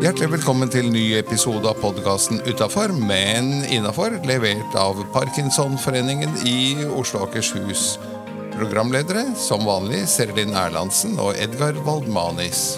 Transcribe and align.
Hjertelig 0.00 0.30
velkommen 0.32 0.66
til 0.72 0.88
ny 0.90 1.04
episode 1.20 1.62
av 1.70 1.78
podkasten 1.78 2.40
Utafor, 2.42 2.90
men 2.90 3.60
innafor, 3.70 4.16
levert 4.26 4.74
av 4.74 4.98
Parkinsonforeningen 5.14 6.34
i 6.42 6.82
Oslo 6.90 7.22
og 7.22 7.28
Akershus. 7.28 8.00
Programledere 8.56 9.28
som 9.38 9.62
vanlig 9.68 10.02
Serlin 10.10 10.58
Erlandsen 10.58 11.14
og 11.22 11.38
Edgar 11.38 11.78
Waldmanis. 11.86 12.74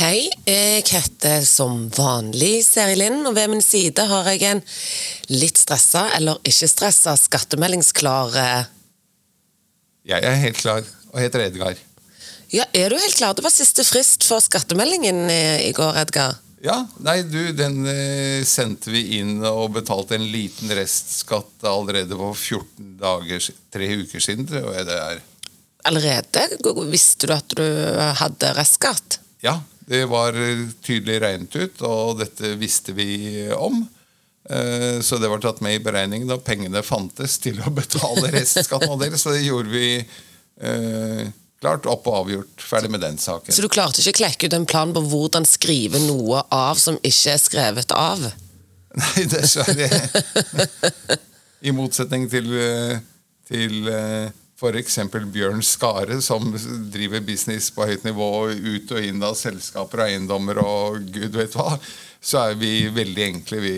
Hei, 0.00 0.30
jeg 0.48 0.84
heter 0.88 1.42
som 1.44 1.82
vanlig 1.92 2.62
Seri 2.64 2.94
Linn, 2.96 3.18
og 3.28 3.34
ved 3.36 3.50
min 3.52 3.60
side 3.60 4.00
har 4.08 4.30
jeg 4.32 4.46
en 4.48 4.62
litt 5.28 5.58
stressa, 5.60 6.06
eller 6.16 6.38
ikke 6.40 6.68
stressa, 6.72 7.12
skattemeldingsklar 7.20 8.38
Jeg 10.08 10.24
er 10.24 10.38
helt 10.40 10.56
klar 10.56 10.86
og 11.10 11.18
heter 11.20 11.44
Edgar. 11.50 11.76
Ja, 12.48 12.64
er 12.72 12.88
du 12.88 12.96
helt 12.96 13.18
klar? 13.18 13.34
Det 13.36 13.44
var 13.44 13.52
siste 13.52 13.84
frist 13.84 14.24
for 14.24 14.40
skattemeldingen 14.40 15.20
i, 15.28 15.42
i 15.68 15.74
går, 15.76 15.98
Edgar. 16.00 16.38
Ja, 16.64 16.78
nei 17.04 17.18
du, 17.28 17.52
den 17.52 17.84
eh, 17.92 18.40
sendte 18.48 18.94
vi 18.94 19.18
inn 19.18 19.44
og 19.44 19.74
betalte 19.74 20.16
en 20.16 20.24
liten 20.32 20.72
restskatt 20.80 21.66
allerede 21.68 22.16
for 22.16 22.32
14 22.32 22.94
dager, 23.04 23.50
tre 23.68 23.90
uker 24.00 24.24
siden, 24.30 24.48
tror 24.48 24.72
jeg 24.78 24.88
det 24.88 24.96
er. 24.96 25.20
Allerede? 25.92 26.46
Visste 26.88 27.28
du 27.28 27.36
at 27.36 27.52
du 27.52 27.66
hadde 28.22 28.54
restskatt? 28.56 29.20
Ja, 29.44 29.58
det 29.90 30.04
var 30.06 30.36
eh, 30.38 30.68
tydelig 30.86 31.16
regnet 31.24 31.56
ut, 31.58 31.80
og 31.82 32.20
dette 32.20 32.52
visste 32.60 32.94
vi 32.94 33.48
om. 33.56 33.80
Eh, 34.50 35.00
Så 35.02 35.18
det 35.18 35.28
var 35.28 35.42
tatt 35.42 35.58
med 35.64 35.74
i 35.80 35.82
beregningen 35.82 36.30
da 36.30 36.38
pengene 36.38 36.82
fantes 36.86 37.38
til 37.42 37.58
å 37.66 37.72
betale 37.80 38.30
restskatten 38.36 38.92
av 38.94 39.00
dere. 39.02 39.18
Så 39.18 39.34
det 39.34 39.42
gjorde 39.42 39.72
vi 39.74 39.88
eh, 39.98 41.24
klart 41.60 41.88
opp 41.90 42.06
og 42.06 42.20
avgjort. 42.22 42.62
Ferdig 42.62 42.92
med 42.94 43.02
den 43.02 43.18
saken. 43.18 43.50
Så 43.52 43.66
du 43.66 43.68
klarte 43.72 43.98
ikke 44.00 44.14
å 44.14 44.20
klekke 44.22 44.46
ut 44.46 44.56
en 44.60 44.68
plan 44.70 44.94
på 44.94 45.02
hvordan 45.10 45.48
skrive 45.48 45.98
noe 46.06 46.44
av 46.54 46.78
som 46.80 47.00
ikke 47.02 47.34
er 47.34 47.42
skrevet 47.42 47.96
av? 47.96 48.28
Nei, 49.00 49.26
dessverre. 49.30 49.90
I 51.66 51.74
motsetning 51.76 52.30
til, 52.32 52.46
til 53.50 53.90
f.eks. 54.60 54.98
Bjørn 55.32 55.62
Skare, 55.64 56.20
som 56.20 56.52
driver 56.92 57.24
business 57.24 57.70
på 57.72 57.86
høyt 57.88 58.04
nivå 58.04 58.28
ut 58.52 58.92
og 58.92 59.06
inn 59.06 59.24
av 59.24 59.38
selskaper 59.38 60.04
og 60.04 60.10
eiendommer 60.10 60.60
og 60.60 61.00
gud 61.14 61.38
vet 61.38 61.56
hva, 61.56 61.78
så 62.20 62.50
er 62.50 62.60
vi 62.60 62.90
veldig 62.92 63.24
enkle, 63.24 63.62
vi, 63.64 63.74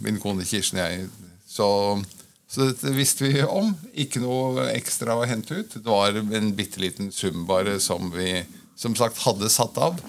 min 0.00 0.20
kone 0.22 0.46
Kirsten 0.48 0.80
og 0.80 0.88
jeg. 0.88 1.10
Så, 1.52 1.68
så 2.48 2.70
dette 2.70 2.94
visste 2.96 3.28
vi 3.28 3.44
om. 3.44 3.74
Ikke 3.92 4.22
noe 4.24 4.70
ekstra 4.72 5.18
å 5.18 5.28
hente 5.28 5.60
ut. 5.60 5.76
Det 5.76 5.84
var 5.84 6.16
en 6.16 6.52
bitte 6.56 6.80
liten 6.80 7.12
sum 7.12 7.44
bare 7.48 7.76
som 7.84 8.08
vi 8.14 8.40
som 8.78 8.96
sagt 8.96 9.20
hadde 9.26 9.52
satt 9.52 9.76
av. 9.76 10.00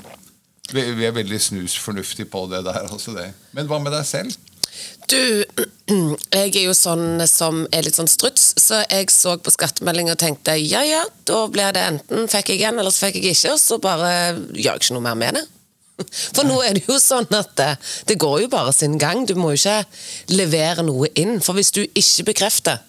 Vi, 0.71 0.81
vi 0.95 1.05
er 1.05 1.13
veldig 1.15 1.41
snusfornuftige 1.49 2.31
på 2.31 2.45
det 2.51 2.63
der. 2.65 2.87
Altså 2.87 3.11
det. 3.17 3.33
Men 3.51 3.67
hva 3.67 3.81
med 3.83 3.91
deg 3.93 4.07
selv? 4.07 4.39
Du, 5.11 5.43
jeg 6.37 6.53
er 6.53 6.61
jo 6.63 6.75
sånn 6.77 7.23
som 7.29 7.63
er 7.75 7.85
litt 7.85 7.97
sånn 7.97 8.11
struts, 8.11 8.53
så 8.61 8.83
jeg 8.87 9.11
så 9.13 9.35
på 9.41 9.53
skattemeldinga 9.53 10.15
og 10.15 10.21
tenkte 10.21 10.55
ja 10.59 10.83
ja, 10.87 11.01
da 11.27 11.43
blir 11.51 11.73
det 11.75 11.83
enten 11.89 12.29
fikk 12.31 12.53
jeg 12.53 12.61
igjen, 12.61 12.79
eller 12.79 12.93
så 12.93 13.07
fikk 13.07 13.19
jeg 13.19 13.35
ikke, 13.35 13.55
og 13.55 13.61
så 13.61 13.79
bare 13.83 14.13
gjør 14.53 14.71
jeg 14.71 14.83
ikke 14.85 14.97
noe 14.97 15.07
mer 15.09 15.19
med 15.19 15.39
det. 15.39 15.43
For 16.35 16.47
nå 16.47 16.57
er 16.65 16.77
det 16.77 16.85
jo 16.87 16.97
sånn 17.01 17.29
at 17.35 17.51
det, 17.59 17.71
det 18.09 18.19
går 18.21 18.45
jo 18.45 18.53
bare 18.53 18.73
sin 18.75 18.97
gang. 19.01 19.27
Du 19.29 19.35
må 19.37 19.53
jo 19.53 19.59
ikke 19.61 20.33
levere 20.33 20.85
noe 20.85 21.11
inn. 21.19 21.37
For 21.43 21.57
hvis 21.57 21.73
du 21.75 21.83
ikke 21.85 22.31
bekrefter, 22.31 22.81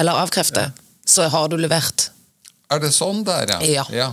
eller 0.00 0.24
avkrefter, 0.24 0.72
så 1.06 1.28
har 1.30 1.50
du 1.52 1.58
levert. 1.60 2.08
Er 2.72 2.80
det 2.82 2.92
sånn 2.96 3.22
der, 3.26 3.46
ja? 3.60 3.84
Ja. 3.92 4.08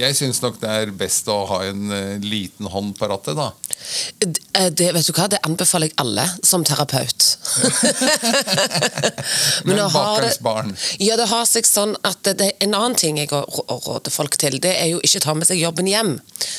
Jeg 0.00 0.16
syns 0.16 0.40
nok 0.42 0.56
det 0.62 0.70
er 0.72 0.90
best 0.96 1.26
å 1.28 1.42
ha 1.50 1.58
en 1.68 1.90
uh, 1.92 2.16
liten 2.24 2.66
hånd 2.72 2.94
på 2.98 3.08
rattet, 3.10 3.36
da. 3.36 3.50
Eh, 4.56 4.68
Det, 4.72 4.88
vet 4.94 5.06
du 5.08 5.12
hva, 5.16 5.26
det 5.28 5.40
anbefaler 5.44 5.90
jeg 5.90 5.96
alle 6.00 6.24
som 6.46 6.62
terapeut. 6.64 7.26
Men 9.64 9.76
Men 9.76 9.90
har 9.90 10.26
barn. 10.40 10.72
Ja, 11.02 11.16
det 11.20 11.26
har 11.30 11.44
seg 11.50 11.66
sånn 11.68 11.94
at 12.06 12.20
det, 12.26 12.34
det, 12.40 12.48
En 12.64 12.74
annen 12.78 12.96
ting 12.98 13.18
jeg 13.20 13.28
rå- 13.32 13.44
rå- 13.48 13.78
råder 13.86 14.10
folk 14.14 14.36
til, 14.40 14.58
det 14.62 14.72
er 14.78 14.88
jo 14.94 15.00
ikke 15.04 15.20
ta 15.26 15.34
med 15.36 15.46
seg 15.50 15.60
jobben 15.60 15.86
hjem. 15.90 16.14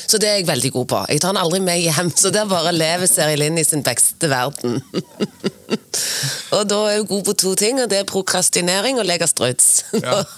Så 0.06 0.18
det 0.20 0.28
er 0.30 0.36
jeg 0.40 0.48
veldig 0.52 0.72
god 0.76 0.88
på. 0.92 1.00
Jeg 1.14 1.20
tar 1.24 1.34
den 1.34 1.42
aldri 1.42 1.60
med 1.64 1.82
hjem, 1.84 2.12
så 2.14 2.30
der 2.34 2.46
bare 2.50 2.72
lever 2.76 3.06
Seri 3.10 3.36
Linn 3.40 3.58
i 3.60 3.64
sin 3.66 3.82
beste 3.86 4.30
verden. 4.30 4.72
og 6.54 6.68
da 6.70 6.78
er 6.90 7.00
hun 7.00 7.08
god 7.10 7.24
på 7.28 7.34
to 7.42 7.54
ting, 7.58 7.80
og 7.82 7.90
det 7.90 8.00
er 8.00 8.08
prokrastinering 8.08 9.00
og 9.02 9.08
legge 9.08 9.28
struts. 9.30 9.84
Ja. 9.98 10.22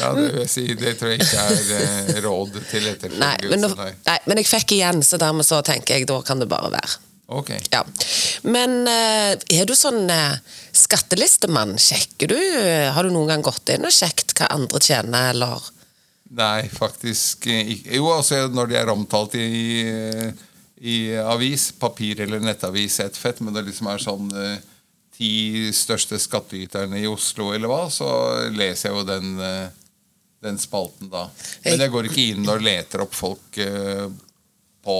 Ja, 0.00 0.14
det 0.16 0.22
vil 0.30 0.38
jeg 0.40 0.48
si. 0.48 0.62
Det 0.80 0.94
tror 0.96 1.10
jeg 1.12 1.20
ikke 1.20 1.42
er 1.44 1.72
eh, 1.76 2.18
råd 2.24 2.54
til 2.70 2.86
Nei, 3.20 3.34
men, 3.50 3.60
nå, 3.60 3.68
etterfølgelse. 3.68 3.96
Nei. 4.06 4.16
men 4.30 4.40
jeg 4.40 4.48
fikk 4.48 4.74
igjen, 4.78 5.02
så 5.04 5.18
dermed 5.20 5.44
så 5.44 5.58
tenker 5.66 5.98
jeg 5.98 6.08
da 6.08 6.16
kan 6.24 6.40
det 6.40 6.48
bare 6.48 6.70
være. 6.72 6.94
Ok. 7.36 7.50
Ja. 7.68 7.82
Men 8.48 8.78
eh, 8.88 9.34
er 9.58 9.68
du 9.68 9.74
sånn 9.76 10.08
eh, 10.10 10.38
skattelistemann? 10.72 11.76
Sjekker 11.76 12.32
du? 12.32 12.38
Har 12.94 13.04
du 13.04 13.12
noen 13.12 13.28
gang 13.34 13.44
gått 13.44 13.74
inn 13.74 13.84
og 13.84 13.92
sjekket 13.92 14.32
hva 14.38 14.48
andre 14.56 14.80
tjener, 14.80 15.34
eller? 15.34 15.68
Nei, 16.40 16.64
faktisk 16.72 17.50
ikke. 17.50 17.98
Jo, 17.98 18.08
altså 18.14 18.46
når 18.48 18.72
de 18.72 18.80
er 18.80 18.94
omtalt 18.94 19.36
i, 19.36 19.46
i 20.80 20.98
avis, 21.20 21.70
papir 21.76 22.24
eller 22.24 22.40
nettavis, 22.40 23.02
er 23.02 23.10
et 23.10 23.20
fett, 23.20 23.42
men 23.44 23.52
det 23.52 23.66
liksom 23.68 23.90
er 23.92 24.00
sånn 24.00 24.30
ti 25.20 25.68
største 25.76 26.16
skattyterne 26.20 27.02
i 27.02 27.08
Oslo 27.08 27.50
eller 27.52 27.68
hva, 27.68 27.84
så 27.92 28.08
leser 28.54 28.88
jeg 28.88 28.96
jo 28.96 29.04
den, 29.04 29.34
eh, 29.44 29.68
den 30.40 30.58
spalten 30.60 31.10
da. 31.12 31.26
Men 31.66 31.84
jeg 31.84 31.92
går 31.92 32.08
ikke 32.08 32.26
inn 32.32 32.48
og 32.48 32.64
leter 32.64 33.04
opp 33.04 33.12
folk 33.16 33.60
eh, 33.60 34.06
på, 34.80 34.96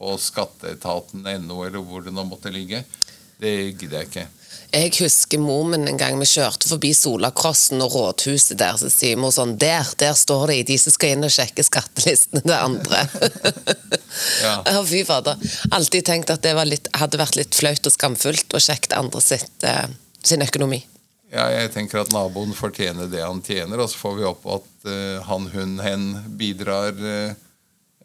på 0.00 0.16
skatteetaten.no 0.18 1.60
eller 1.62 1.78
hvor 1.78 2.02
det 2.02 2.14
nå 2.16 2.26
måtte 2.26 2.50
ligge. 2.50 2.82
Det 3.40 3.54
gidder 3.78 4.00
jeg 4.00 4.10
ikke. 4.10 4.26
Jeg 4.70 4.92
husker 5.00 5.40
mor 5.42 5.64
min 5.66 5.88
en 5.90 5.98
gang 5.98 6.18
vi 6.20 6.28
kjørte 6.30 6.68
forbi 6.70 6.92
Solakrossen 6.94 7.82
og 7.82 7.94
rådhuset 7.94 8.58
der, 8.60 8.76
så 8.78 8.90
sier 8.92 9.18
mor 9.18 9.32
sånn 9.34 9.56
Der, 9.58 9.88
der 9.98 10.14
står 10.18 10.52
de, 10.52 10.60
de 10.68 10.76
som 10.78 10.94
skal 10.94 11.16
inn 11.16 11.26
og 11.26 11.34
sjekke 11.34 11.64
skattelistene 11.66 12.44
til 12.46 12.56
andre. 12.56 13.06
Ja. 14.40 14.56
Ja, 14.66 14.80
fy 14.84 15.04
fader. 15.06 15.38
Alltid 15.70 16.04
tenkt 16.04 16.32
at 16.32 16.42
det 16.42 16.50
var 16.58 16.66
litt, 16.66 16.88
hadde 16.98 17.18
vært 17.20 17.36
litt 17.38 17.54
flaut 17.54 17.86
og 17.86 17.94
skamfullt 17.94 18.56
å 18.56 18.60
sjekke 18.60 18.96
andre 18.98 19.22
sitt, 19.22 19.62
eh, 19.62 19.86
sin 20.26 20.42
økonomi. 20.42 20.80
Ja, 21.30 21.46
jeg 21.54 21.70
tenker 21.70 22.02
at 22.02 22.10
naboen 22.10 22.50
fortjener 22.58 23.06
det 23.10 23.22
han 23.22 23.38
tjener, 23.46 23.78
og 23.78 23.90
så 23.92 24.00
får 24.00 24.16
vi 24.18 24.26
opp 24.26 24.48
at 24.50 24.88
eh, 24.90 25.20
han, 25.28 25.46
hun, 25.52 25.76
hen 25.84 26.08
bidrar 26.40 26.98
eh, 26.98 27.36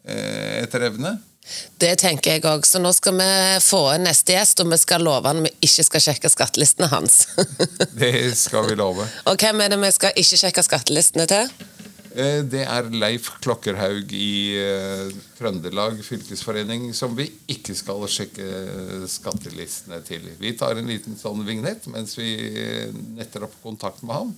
eh, 0.06 0.62
etter 0.62 0.86
evne. 0.92 1.16
Det 1.78 1.92
tenker 2.00 2.36
jeg 2.36 2.44
òg. 2.48 2.66
Så 2.66 2.80
nå 2.82 2.92
skal 2.96 3.16
vi 3.18 3.30
få 3.62 3.82
inn 3.94 4.06
neste 4.08 4.36
gjest, 4.36 4.60
og 4.64 4.72
vi 4.72 4.80
skal 4.82 5.04
love 5.06 5.28
han 5.30 5.44
vi 5.46 5.52
ikke 5.68 5.84
skal 5.86 6.04
sjekke 6.08 6.32
skattelistene 6.32 6.90
hans. 6.92 7.22
Det 8.02 8.34
skal 8.38 8.68
vi 8.70 8.76
love. 8.78 9.06
og 9.26 9.40
hvem 9.40 9.62
er 9.64 9.72
det 9.74 9.80
vi 9.84 9.92
skal 9.94 10.16
ikke 10.18 10.40
sjekke 10.42 10.66
skattelistene 10.66 11.26
til? 11.30 11.50
Eh, 12.16 12.40
Det 12.48 12.62
er 12.64 12.88
Leif 12.96 13.28
Klokkerhaug 13.44 14.12
i 14.16 14.56
eh, 14.56 15.12
Trøndelag 15.38 16.00
fylkesforening 16.06 16.88
som 16.96 17.12
vi 17.18 17.28
ikke 17.52 17.76
skal 17.76 18.06
sjekke 18.08 18.46
skattelistene 19.12 20.00
til. 20.06 20.24
Vi 20.40 20.54
tar 20.56 20.80
en 20.80 20.88
liten 20.88 21.18
sånn 21.20 21.44
vignett 21.46 21.86
mens 21.92 22.16
vi 22.18 22.32
eh, 22.64 22.90
netter 23.18 23.44
opp 23.46 23.56
kontakt 23.62 24.02
med 24.02 24.16
ham. 24.22 24.34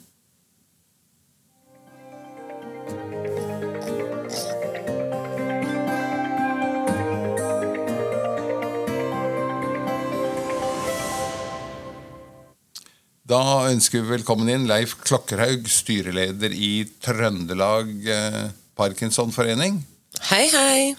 Da 13.29 13.69
ønsker 13.69 14.01
vi 14.01 14.15
velkommen 14.15 14.49
inn 14.49 14.63
Leif 14.71 14.95
Klokkerhaug, 15.03 15.67
styreleder 15.69 16.55
i 16.55 16.87
Trøndelag 17.05 17.91
eh, 18.09 18.39
Parkinsonforening. 18.79 19.83
Hei, 20.31 20.47
hei. 20.49 20.95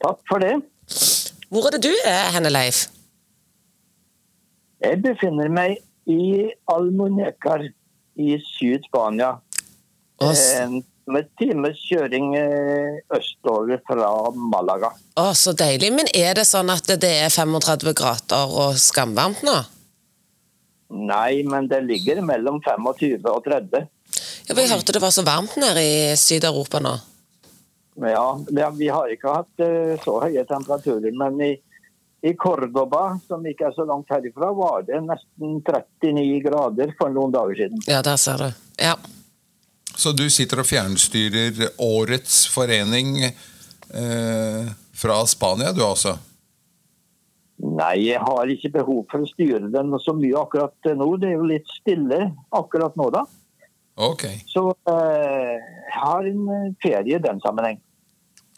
Takk 0.00 0.22
for 0.30 0.40
det. 0.40 0.54
Hvor 1.52 1.68
er 1.68 1.76
det 1.76 1.82
du 1.84 1.92
er 2.08 2.32
henne, 2.32 2.48
Leif? 2.48 2.86
Jeg 4.80 5.02
befinner 5.04 5.52
meg 5.52 5.76
i 6.08 6.48
Almunecar 6.72 7.68
i 7.68 8.40
Syd-Spania. 8.48 9.34
Med 11.08 11.32
times 11.36 11.84
kjøring 11.84 12.32
eh, 12.40 13.02
østover 13.12 13.84
fra 13.84 14.14
Malaga. 14.32 14.94
å, 15.20 15.34
så 15.36 15.52
deilig. 15.52 15.92
Men 16.00 16.08
er 16.16 16.38
det 16.40 16.48
sånn 16.48 16.72
at 16.72 16.88
det 16.96 17.16
er 17.26 17.28
35 17.28 17.92
grader 18.00 18.62
og 18.64 18.80
skamvarmt 18.80 19.44
nå? 19.44 19.60
Nei, 20.88 21.42
men 21.44 21.68
det 21.68 21.82
ligger 21.84 22.22
mellom 22.24 22.62
25 22.64 23.28
og 23.28 23.44
30. 23.44 23.86
Ja, 24.48 24.54
Vi 24.56 24.66
hørte 24.70 24.92
det 24.92 25.02
var 25.02 25.12
så 25.12 25.22
varmt 25.22 25.56
nede 25.60 25.82
i 25.84 26.16
Syd-Europa 26.16 26.80
nå. 26.80 26.94
Ja, 28.00 28.70
vi 28.78 28.88
har 28.88 29.10
ikke 29.10 29.32
hatt 29.40 29.64
eh, 29.64 29.98
så 30.04 30.20
høye 30.22 30.44
temperaturer, 30.46 31.12
men 31.18 31.40
i, 31.42 31.50
I 32.22 32.32
Cordoba, 32.38 33.18
som 33.26 33.44
ikke 33.46 33.68
er 33.68 33.74
så 33.74 33.84
langt 33.88 34.10
herifra, 34.14 34.52
var 34.54 34.86
det 34.86 35.00
nesten 35.04 35.58
39 35.66 36.40
grader 36.46 36.94
for 36.98 37.12
noen 37.12 37.34
dager 37.34 37.58
siden. 37.64 37.82
Ja, 37.90 38.00
der 38.06 38.16
ser 38.16 38.44
du. 38.44 38.48
Ja. 38.78 38.94
Så 39.98 40.14
du 40.14 40.28
sitter 40.30 40.62
og 40.62 40.68
fjernstyrer 40.70 41.72
årets 41.82 42.44
forening 42.54 43.16
eh, 43.26 44.70
fra 44.94 45.18
Spania, 45.26 45.74
du 45.74 45.82
altså? 45.82 46.14
Nei, 47.58 47.96
jeg 48.06 48.20
har 48.22 48.50
ikke 48.52 48.70
behov 48.76 49.00
for 49.10 49.24
å 49.24 49.26
styre 49.26 49.66
den 49.72 49.90
så 49.98 50.12
mye 50.14 50.38
akkurat 50.38 50.88
nå. 50.94 51.08
Det 51.18 51.32
er 51.32 51.36
jo 51.40 51.48
litt 51.50 51.66
stille 51.80 52.20
akkurat 52.54 52.94
nå, 52.98 53.08
da. 53.10 53.24
Ok, 53.98 54.28
Så 54.46 54.62
eh, 54.86 55.56
jeg 55.58 55.96
har 55.98 56.26
en 56.30 56.44
eh, 56.54 56.68
ferie 56.78 57.16
i 57.18 57.22
den 57.22 57.40
sammenheng. 57.42 57.80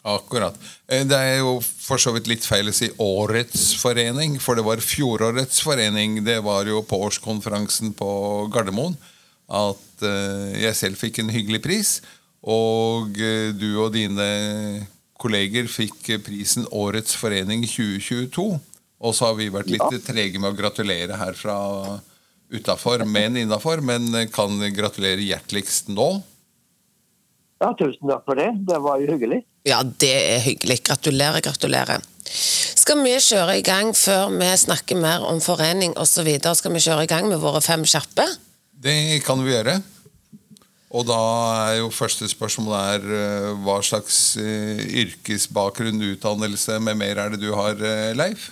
akkurat. 0.05 0.53
Eh, 0.85 1.01
Det 1.01 1.17
er 1.17 1.39
jo 1.39 1.55
for 1.61 1.97
så 1.97 2.13
vidt 2.13 2.29
litt 2.29 2.45
feil 2.45 2.69
å 2.69 2.75
si 2.77 2.91
årets 3.01 3.73
forening, 3.81 4.37
for 4.37 4.53
det 4.55 4.65
var 4.69 4.77
fjorårets 4.85 5.63
forening. 5.65 6.23
Det 6.23 6.43
var 6.45 6.69
jo 6.69 6.83
på 6.85 7.01
årskonferansen 7.07 7.95
på 7.97 8.11
Gardermoen 8.53 8.97
at 9.49 10.05
jeg 10.61 10.77
selv 10.77 10.95
fikk 10.95 11.19
en 11.19 11.33
hyggelig 11.33 11.59
pris. 11.65 11.89
Og 12.41 13.17
du 13.57 13.67
og 13.83 13.91
dine 13.93 14.87
kolleger 15.19 15.67
fikk 15.69 16.07
prisen 16.23 16.65
Årets 16.71 17.17
forening 17.19 17.65
2022. 17.67 18.61
Og 19.01 19.15
så 19.17 19.31
har 19.31 19.37
vi 19.39 19.49
vært 19.53 19.71
litt 19.73 20.03
trege 20.05 20.39
med 20.39 20.51
å 20.51 20.57
gratulere 20.57 21.17
her 21.17 21.37
fra 21.37 21.55
utafor, 22.53 23.05
men 23.09 23.39
innafor. 23.41 23.81
Men 23.81 24.11
kan 24.33 24.59
gratulere 24.75 25.25
hjerteligst 25.25 25.89
nå. 25.89 26.11
Ja, 27.61 27.71
tusen 27.77 28.09
takk 28.09 28.25
for 28.25 28.37
det. 28.37 28.49
Det 28.67 28.77
var 28.81 29.01
jo 29.01 29.09
hyggelig. 29.13 29.43
ja, 29.69 29.81
det 29.83 30.13
er 30.35 30.39
hyggelig. 30.45 30.81
Gratulerer, 30.87 31.41
gratulerer. 31.45 32.05
Skal 32.25 33.01
vi 33.05 33.13
kjøre 33.21 33.57
i 33.59 33.65
gang 33.65 33.91
før 33.97 34.31
vi 34.33 34.49
snakker 34.57 34.97
mer 34.97 35.25
om 35.29 35.41
forening 35.43 35.93
osv.? 36.01 36.29
Skal 36.57 36.73
vi 36.73 36.81
kjøre 36.81 37.05
i 37.05 37.09
gang 37.09 37.29
med 37.29 37.41
våre 37.43 37.61
fem 37.61 37.85
kjappe? 37.85 38.25
Det 38.81 39.21
kan 39.25 39.41
vi 39.45 39.53
gjøre. 39.53 39.77
Og 40.91 41.05
da 41.07 41.19
er 41.69 41.75
jo 41.79 41.91
første 41.93 42.27
spørsmål 42.27 42.73
er 42.77 43.05
eh, 43.15 43.51
hva 43.63 43.77
slags 43.85 44.35
eh, 44.41 44.81
yrkesbakgrunn, 45.05 46.01
utdannelse 46.15 46.81
med 46.83 46.99
mer 46.99 47.21
er 47.21 47.31
det 47.31 47.39
du 47.45 47.53
har, 47.55 47.77
eh, 47.79 48.11
Leif? 48.17 48.49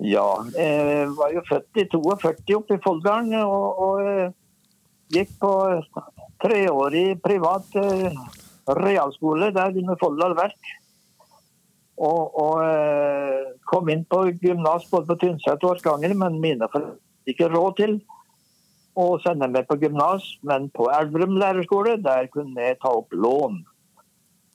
Ja, 0.00 0.28
jeg 0.56 1.08
var 1.18 1.32
jo 1.34 1.42
født 1.48 1.80
i 1.82 1.86
42 1.92 2.56
oppe 2.56 2.76
i 2.78 2.82
Folldalen, 2.84 3.34
og, 3.44 3.80
og 3.84 4.06
eh, 4.08 4.30
gikk 5.12 5.34
på 5.42 5.50
treårig 6.40 7.18
privat 7.20 7.76
eh, 7.76 8.14
realskole 8.80 9.50
der 9.52 9.76
under 9.76 9.98
Folldal 10.00 10.36
Verk. 10.38 10.70
Og, 12.00 12.38
og 12.40 12.62
eh, 12.64 13.50
kom 13.68 13.90
inn 13.92 14.06
på 14.08 14.22
gymnas 14.40 14.88
både 14.88 15.10
på 15.10 15.18
Tynset 15.20 15.66
og 15.66 15.74
Orkanger, 15.74 16.16
men 16.16 16.40
mine 16.40 16.70
foreldre 16.72 16.96
hadde 16.96 17.34
ikke 17.34 17.50
råd 17.52 17.76
til 17.76 17.98
å 18.96 19.04
sende 19.20 19.50
meg 19.52 19.68
på 19.68 19.76
gymnas. 19.82 20.24
Men 20.48 20.70
på 20.72 20.88
Elverum 20.96 21.36
lærerskole, 21.42 21.98
der 22.00 22.30
kunne 22.32 22.70
jeg 22.70 22.80
ta 22.80 22.94
opp 23.02 23.12
lån. 23.12 23.60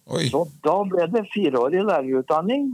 Oi, 0.10 0.26
Så 0.34 0.44
da 0.66 0.80
ble 0.90 1.06
det 1.14 1.28
fireårig 1.34 1.86
lærerutdanning 1.86 2.74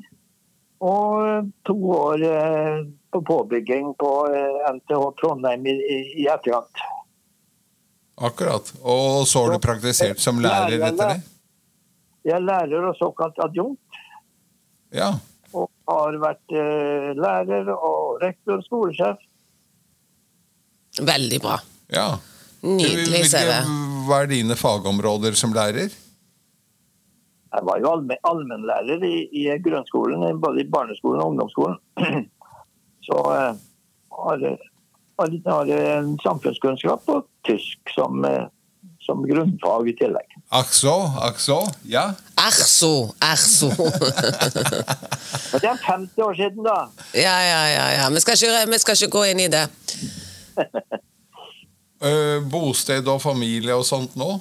og 0.82 1.50
to 1.68 1.76
år 1.94 2.24
eh, 2.26 2.78
på 3.14 3.22
påbygging 3.28 3.92
på 4.02 4.12
eh, 4.34 4.72
NTH 4.74 5.04
Trondheim 5.20 5.66
i, 5.70 5.76
i, 6.24 6.26
etterkant. 6.32 6.82
akkurat. 8.18 8.74
Og 8.82 9.28
så 9.28 9.44
har 9.46 9.54
du 9.56 9.60
praktisert 9.64 10.20
som 10.22 10.40
lærer 10.42 10.82
etter 10.90 11.14
det? 11.16 11.20
Jeg 12.26 12.36
er 12.38 12.46
lærer 12.46 12.88
og 12.92 12.98
såkalt 13.00 13.40
adjunkt, 13.42 14.02
Ja. 14.94 15.12
og 15.54 15.70
har 15.90 16.18
vært 16.22 16.54
eh, 16.54 17.12
lærer 17.18 17.72
og 17.74 18.20
rektor 18.22 18.60
og 18.60 18.66
skolesjef. 18.68 19.22
Veldig 21.02 21.40
bra. 21.42 21.60
ja. 21.94 22.10
Nydelig 22.62 23.24
CV. 23.32 23.48
Hva 24.06 24.20
er 24.22 24.28
dine 24.30 24.54
fagområder 24.54 25.34
som 25.34 25.50
lærer? 25.56 25.90
Jeg 27.52 27.66
var 27.68 27.80
jo 27.84 27.90
allmen, 27.92 28.18
allmennlærer 28.24 29.04
i, 29.04 29.18
i 29.42 29.42
grunnskolen, 29.64 30.24
både 30.42 30.62
i 30.62 30.70
barneskolen 30.72 31.22
og 31.22 31.34
ungdomsskolen. 31.34 31.78
Så 33.08 33.18
eh, 33.36 33.54
har, 34.18 34.46
har, 35.20 35.38
har 35.48 35.66
jeg 35.66 36.18
samfunnskunnskap 36.24 37.10
og 37.12 37.28
tysk 37.48 37.92
som, 37.96 38.24
eh, 38.26 38.46
som 39.04 39.26
grunnfag 39.28 39.90
i 39.92 39.96
tillegg. 40.00 40.38
Ach 40.52 40.72
so, 40.72 40.96
ach 41.28 41.40
so, 41.44 41.60
Ja. 41.84 42.12
Ach 42.38 42.62
so, 42.78 43.12
ach 43.20 43.44
so. 43.44 43.70
det 45.60 45.68
er 45.74 45.78
50 45.92 46.24
år 46.24 46.34
siden, 46.34 46.64
da. 46.64 46.88
ja, 47.14 47.38
ja, 47.52 47.64
ja. 47.76 47.88
ja. 48.00 48.10
Vi, 48.10 48.20
skal 48.24 48.40
ikke, 48.40 48.72
vi 48.72 48.80
skal 48.86 49.00
ikke 49.02 49.16
gå 49.18 49.24
inn 49.34 49.48
i 49.48 49.52
det. 49.52 49.68
Eh, 52.02 52.40
bosted 52.50 53.06
og 53.14 53.20
familie 53.22 53.76
og 53.78 53.84
sånt 53.86 54.16
nå? 54.18 54.40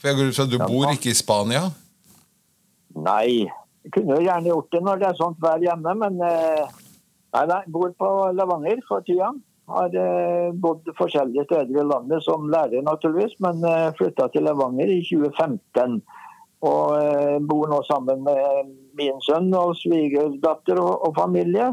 For 0.00 0.08
jeg 0.08 0.16
går 0.16 0.30
ut 0.30 0.36
fra 0.38 0.46
at 0.48 0.52
du 0.52 0.58
Ja. 0.58 0.66
bor 0.66 0.92
ikke 0.94 1.10
i 1.12 1.18
Spania? 1.18 1.62
Nei, 2.96 3.50
jeg 3.84 3.92
kunne 3.92 4.16
jo 4.16 4.24
gjerne 4.24 4.48
gjort 4.50 4.70
det 4.72 4.80
når 4.82 4.98
det 4.98 5.08
er 5.08 5.18
sånt 5.20 5.38
vær 5.40 5.60
hjemme, 5.62 5.94
men 5.94 6.20
eh, 6.24 6.64
nei, 7.36 7.44
nei, 7.46 7.60
bor 7.68 7.92
på 7.98 8.08
Levanger 8.34 8.80
for 8.88 9.04
tida. 9.06 9.30
Har 9.70 9.92
eh, 9.94 10.50
bodd 10.52 10.88
forskjellige 10.98 11.44
steder 11.46 11.78
i 11.78 11.86
landet 11.86 12.24
som 12.24 12.48
lærer, 12.50 12.82
naturligvis, 12.82 13.36
men 13.44 13.62
eh, 13.64 13.92
flytta 14.00 14.28
til 14.32 14.48
Levanger 14.48 14.88
i 14.90 15.02
2015. 15.06 16.00
Og 16.60 16.92
bor 17.48 17.70
nå 17.70 17.78
sammen 17.88 18.20
med 18.26 18.74
min 18.98 19.16
sønn 19.24 19.46
og 19.56 19.78
svigerdatter 19.80 20.76
og, 20.76 21.06
og 21.06 21.14
familie. 21.16 21.70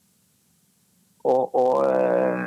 Og, 1.23 1.55
og 1.55 1.85
eh, 1.87 2.45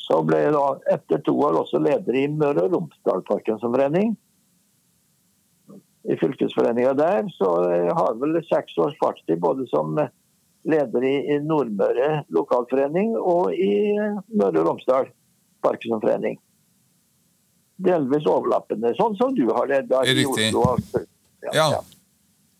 så 0.00 0.22
ble 0.26 0.38
jeg 0.42 0.52
da 0.56 0.64
etter 0.96 1.18
to 1.26 1.34
år 1.44 1.54
også 1.60 1.78
leder 1.82 2.14
i 2.18 2.28
Møre 2.32 2.60
og 2.64 2.72
Romsdal 2.74 3.20
Parkinsonforening. 3.28 4.08
I 6.08 6.16
fylkesforeninga 6.16 6.92
der. 6.98 7.22
Så 7.36 7.48
jeg 7.68 7.94
har 8.00 8.12
vel 8.18 8.32
seks 8.48 8.72
års 8.80 8.96
fartstid 9.02 9.38
både 9.44 9.64
som 9.70 9.86
leder 10.68 11.02
i, 11.04 11.16
i 11.34 11.36
Nordmøre 11.44 12.24
lokalforening 12.34 13.08
og 13.18 13.54
i 13.54 13.94
Møre 13.94 14.60
og 14.62 14.66
Romsdal 14.72 15.06
Parkinsonforening. 15.62 16.36
Delvis 17.78 18.26
overlappende, 18.26 18.90
sånn 18.98 19.14
som 19.18 19.34
du 19.36 19.44
har 19.52 19.68
det 19.70 19.84
da 19.90 20.02
i 20.02 20.16
Riktig. 20.18 20.50
Oslo. 20.56 21.04
Ja, 21.54 21.68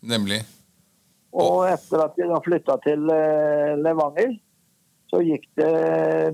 nemlig. 0.07 0.45
Og 1.35 1.65
etter 1.69 2.05
at 2.07 2.15
vi 2.17 2.29
da 2.31 2.39
flytta 2.45 2.79
til 2.85 3.11
eh, 3.13 3.75
Levanger, 3.83 4.37
så 5.11 5.21
gikk 5.25 5.47
det 5.59 5.73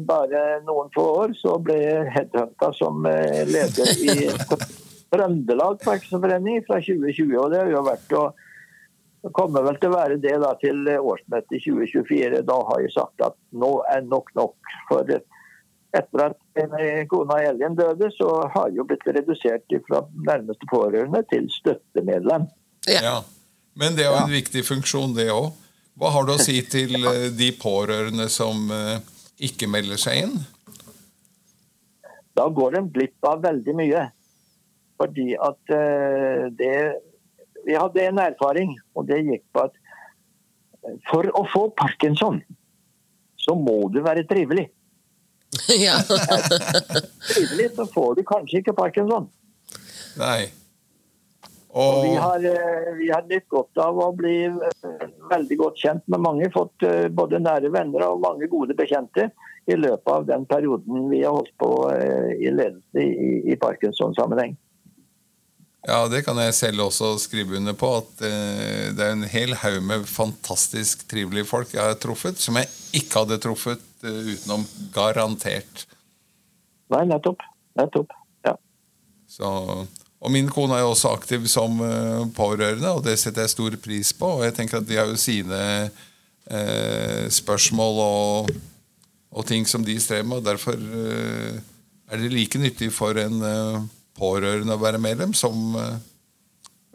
bare 0.07 0.61
noen 0.67 0.91
få 0.95 1.05
år, 1.23 1.35
så 1.39 1.57
ble 1.63 1.79
jeg 1.81 2.13
headhunta 2.15 2.71
som 2.77 3.07
eh, 3.09 3.43
leder 3.49 3.93
i 4.05 4.29
Trøndelag 5.15 5.81
Parkinsonforening 5.85 6.65
fra 6.67 6.81
2020. 6.83 7.37
Og 7.41 7.53
det 7.53 7.63
har 7.63 7.73
jo 7.73 7.85
vært 7.87 8.17
å 8.19 8.25
kommer 9.33 9.65
vel 9.65 9.79
til 9.81 9.89
å 9.89 9.97
være 9.97 10.19
det 10.21 10.35
da 10.43 10.51
til 10.61 10.85
årsmøtet 10.85 11.63
2024. 11.65 12.43
Da 12.45 12.57
har 12.69 12.83
jeg 12.83 12.93
sagt 12.93 13.25
at 13.25 13.37
nå 13.57 13.79
er 13.93 14.05
nok 14.05 14.29
nok. 14.37 14.75
For 14.91 15.07
etter 15.95 16.25
at 16.29 17.07
kona 17.11 17.39
Elin 17.47 17.77
døde, 17.79 18.11
så 18.17 18.31
har 18.55 18.71
jeg 18.71 18.81
jo 18.81 18.87
blitt 18.89 19.07
redusert 19.07 19.77
fra 19.87 20.03
nærmeste 20.27 20.69
pårørende 20.71 21.23
til 21.31 21.47
støttemedlem. 21.61 22.49
Ja. 22.91 23.01
Ja. 23.03 23.17
Men 23.79 23.97
det 23.97 24.05
er 24.05 24.13
jo 24.13 24.23
en 24.23 24.35
viktig 24.35 24.63
funksjon, 24.67 25.15
det 25.17 25.31
òg. 25.35 25.53
Hva 25.99 26.11
har 26.15 26.27
du 26.27 26.35
å 26.35 26.43
si 26.43 26.57
til 26.71 26.95
eh, 27.11 27.31
de 27.35 27.51
pårørende 27.59 28.29
som 28.33 28.69
eh, 28.75 28.99
ikke 29.49 29.71
melder 29.71 30.01
seg 30.01 30.25
inn? 30.25 30.37
Da 32.35 32.49
går 32.51 32.77
de 32.77 32.85
glipp 32.95 33.31
av 33.31 33.43
veldig 33.45 33.75
mye. 33.79 34.05
Fordi 34.99 35.33
at 35.39 35.75
eh, 35.75 36.47
det 36.55 36.77
Vi 37.65 37.73
hadde 37.73 38.03
en 38.05 38.19
erfaring, 38.21 38.75
og 38.93 39.07
det 39.09 39.23
gikk 39.25 39.45
på 39.57 39.63
at 39.65 39.79
for 41.09 41.25
å 41.33 41.47
få 41.49 41.63
parkinson, 41.73 42.43
så 43.41 43.55
må 43.57 43.89
du 43.89 44.03
være 44.05 44.27
trivelig. 44.29 44.67
ja. 45.87 45.97
Trivelig, 47.35 47.71
så 47.77 47.87
får 47.95 48.15
du 48.19 48.27
kanskje 48.29 48.61
ikke 48.63 48.77
parkinson. 48.77 49.31
Nei. 50.19 50.53
Og 51.75 52.05
vi 52.05 52.15
har, 52.15 52.45
eh, 52.47 52.93
vi 52.95 53.09
har 53.11 53.25
nytt 53.27 53.49
godt 53.51 53.79
av 53.83 53.99
å 53.99 54.13
bli 54.15 54.45
eh, 54.47 55.07
veldig 55.31 55.57
godt 55.59 55.81
kjent 55.83 56.05
med 56.07 56.23
mange. 56.23 56.51
Fått 56.55 56.85
eh, 56.87 57.09
både 57.11 57.41
nære 57.43 57.73
venner 57.75 58.05
og 58.07 58.21
mange 58.23 58.47
gode 58.51 58.77
bekjente 58.79 59.27
i 59.67 59.75
løpet 59.75 60.13
av 60.13 60.27
den 60.29 60.45
perioden 60.47 61.09
vi 61.11 61.25
har 61.25 61.35
holdt 61.35 61.55
på 61.59 61.71
i 62.37 62.51
ledelse 62.53 63.01
i, 63.01 63.39
i 63.49 63.57
Parkinson-sammenheng. 63.57 64.53
ja, 65.89 66.03
det 66.13 66.21
kan 66.27 66.37
jeg 66.37 66.53
selv 66.55 66.85
også 66.85 67.15
skrive 67.19 67.57
under 67.57 67.73
på. 67.73 67.89
At 68.03 68.21
det 68.21 69.01
er 69.01 69.15
en 69.15 69.25
hel 69.25 69.57
haug 69.63 69.81
med 69.89 70.05
fantastisk 70.05 71.07
trivelige 71.09 71.49
folk 71.49 71.73
jeg 71.73 71.81
har 71.81 71.97
truffet, 71.97 72.37
som 72.39 72.61
jeg 72.61 72.69
ikke 73.01 73.25
hadde 73.25 73.41
truffet 73.41 73.81
utenom 74.09 74.65
garantert. 74.95 75.87
Nei, 76.93 77.05
nettopp. 77.09 77.43
Nettopp. 77.79 78.13
Ja. 78.47 78.55
Så, 79.31 79.49
og 80.25 80.33
min 80.33 80.51
kone 80.53 80.77
er 80.77 80.85
jo 80.85 80.93
også 80.93 81.15
aktiv 81.17 81.49
som 81.51 81.81
eh, 81.85 82.23
pårørende, 82.37 82.93
og 82.93 83.05
det 83.07 83.17
setter 83.21 83.45
jeg 83.45 83.55
stor 83.55 83.79
pris 83.83 84.13
på. 84.17 84.31
Og 84.39 84.47
jeg 84.47 84.57
tenker 84.59 84.81
at 84.81 84.89
de 84.89 84.99
har 85.01 85.11
jo 85.11 85.21
sine 85.21 85.61
eh, 85.89 87.27
spørsmål 87.33 88.01
og, 88.05 88.55
og 89.35 89.49
ting 89.49 89.67
som 89.69 89.85
de 89.87 89.99
strever 90.01 90.29
med, 90.29 90.43
og 90.43 90.49
derfor 90.49 90.79
eh, 90.79 91.61
er 92.11 92.21
det 92.21 92.33
like 92.33 92.61
nyttig 92.61 92.93
for 92.95 93.19
en 93.21 93.41
eh, 93.43 93.85
pårørende 94.19 94.77
å 94.77 94.83
være 94.83 95.03
medlem 95.03 95.35
som 95.37 95.75
eh, 95.81 95.97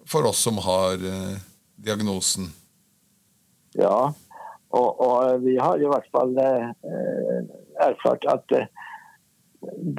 for 0.10 0.25
oss 0.30 0.42
som 0.46 0.58
har 0.66 1.01
eh, 1.06 1.38
diagnosen. 1.78 2.50
ja. 3.78 4.13
Og, 4.77 5.01
og 5.01 5.41
vi 5.41 5.55
har 5.57 5.81
i 5.81 5.89
hvert 5.89 6.09
fall 6.13 6.35
eh, 6.38 6.67
erfart 7.81 8.25
at 8.29 8.53
eh, 8.53 8.67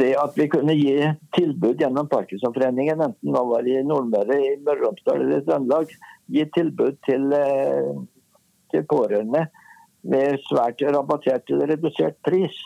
det 0.00 0.12
at 0.16 0.36
vi 0.38 0.46
kunne 0.48 0.76
gi 0.78 0.94
tilbud 1.36 1.82
gjennom 1.82 2.08
Parkinsonforeningen, 2.08 3.02
enten 3.02 3.34
det 3.34 3.42
var 3.50 3.66
i 3.68 3.80
Nordmøre, 3.84 4.38
i 4.38 4.54
Møre 4.62 4.78
og 4.78 4.86
Romsdal 4.86 5.24
eller 5.24 5.42
Trøndelag, 5.44 5.90
gi 6.32 6.46
tilbud 6.54 7.00
til, 7.08 7.26
eh, 7.36 7.90
til 8.72 8.86
pårørende 8.88 9.48
med 10.02 10.38
svært 10.46 10.80
rabattert 10.94 11.50
eller 11.50 11.74
redusert 11.74 12.16
pris, 12.24 12.56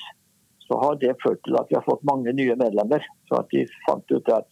så 0.65 0.79
har 0.81 1.01
det 1.01 1.17
ført 1.23 1.43
til 1.45 1.57
at 1.59 1.71
vi 1.71 1.77
har 1.77 1.87
fått 1.87 2.07
mange 2.09 2.33
nye 2.33 2.55
medlemmer. 2.57 3.03
Så 3.29 3.41
at 3.43 3.51
de 3.53 3.65
fant 3.89 4.15
ut 4.15 4.31
at 4.33 4.47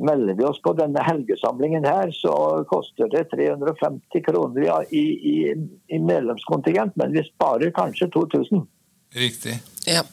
melder 0.00 0.34
vi 0.38 0.46
oss 0.48 0.60
på 0.64 0.72
denne 0.78 1.02
helgesamlingen 1.04 1.84
her, 1.84 2.12
så 2.16 2.32
koster 2.70 3.10
det 3.12 3.26
350 3.34 4.24
kroner 4.26 4.64
ja, 4.64 4.78
i, 4.90 5.04
i, 5.32 5.36
i 5.92 5.98
medlemskontingent, 5.98 6.96
men 7.00 7.12
vi 7.16 7.24
sparer 7.28 7.72
kanskje 7.76 8.08
2000. 8.14 8.64
Riktig. 9.14 9.58
ja. 9.86 10.04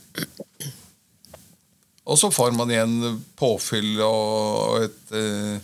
Og 2.08 2.16
så 2.20 2.30
får 2.32 2.54
man 2.56 2.72
igjen 2.72 3.18
påfyll 3.36 4.00
og 4.04 4.86
et 4.86 5.16
eh, 5.16 5.58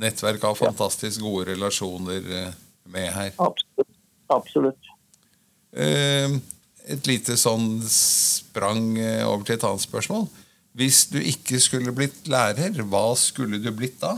nettverk 0.00 0.44
av 0.46 0.58
fantastisk 0.58 1.24
gode 1.24 1.48
relasjoner 1.50 2.28
eh, 2.42 2.52
med 2.94 3.08
her. 3.10 3.32
Absolutt. 3.42 3.96
Absolutt. 4.30 4.90
Eh, 5.74 6.36
et 6.90 7.10
lite 7.10 7.36
sånn 7.38 7.80
sprang 7.90 8.94
eh, 8.98 9.26
over 9.26 9.42
til 9.46 9.58
et 9.58 9.66
annet 9.66 9.82
spørsmål. 9.82 10.28
Hvis 10.76 11.04
du 11.10 11.18
ikke 11.18 11.58
skulle 11.62 11.92
blitt 11.94 12.28
lærer, 12.30 12.78
hva 12.86 13.08
skulle 13.18 13.58
du 13.62 13.70
blitt 13.74 13.98
da? 14.02 14.14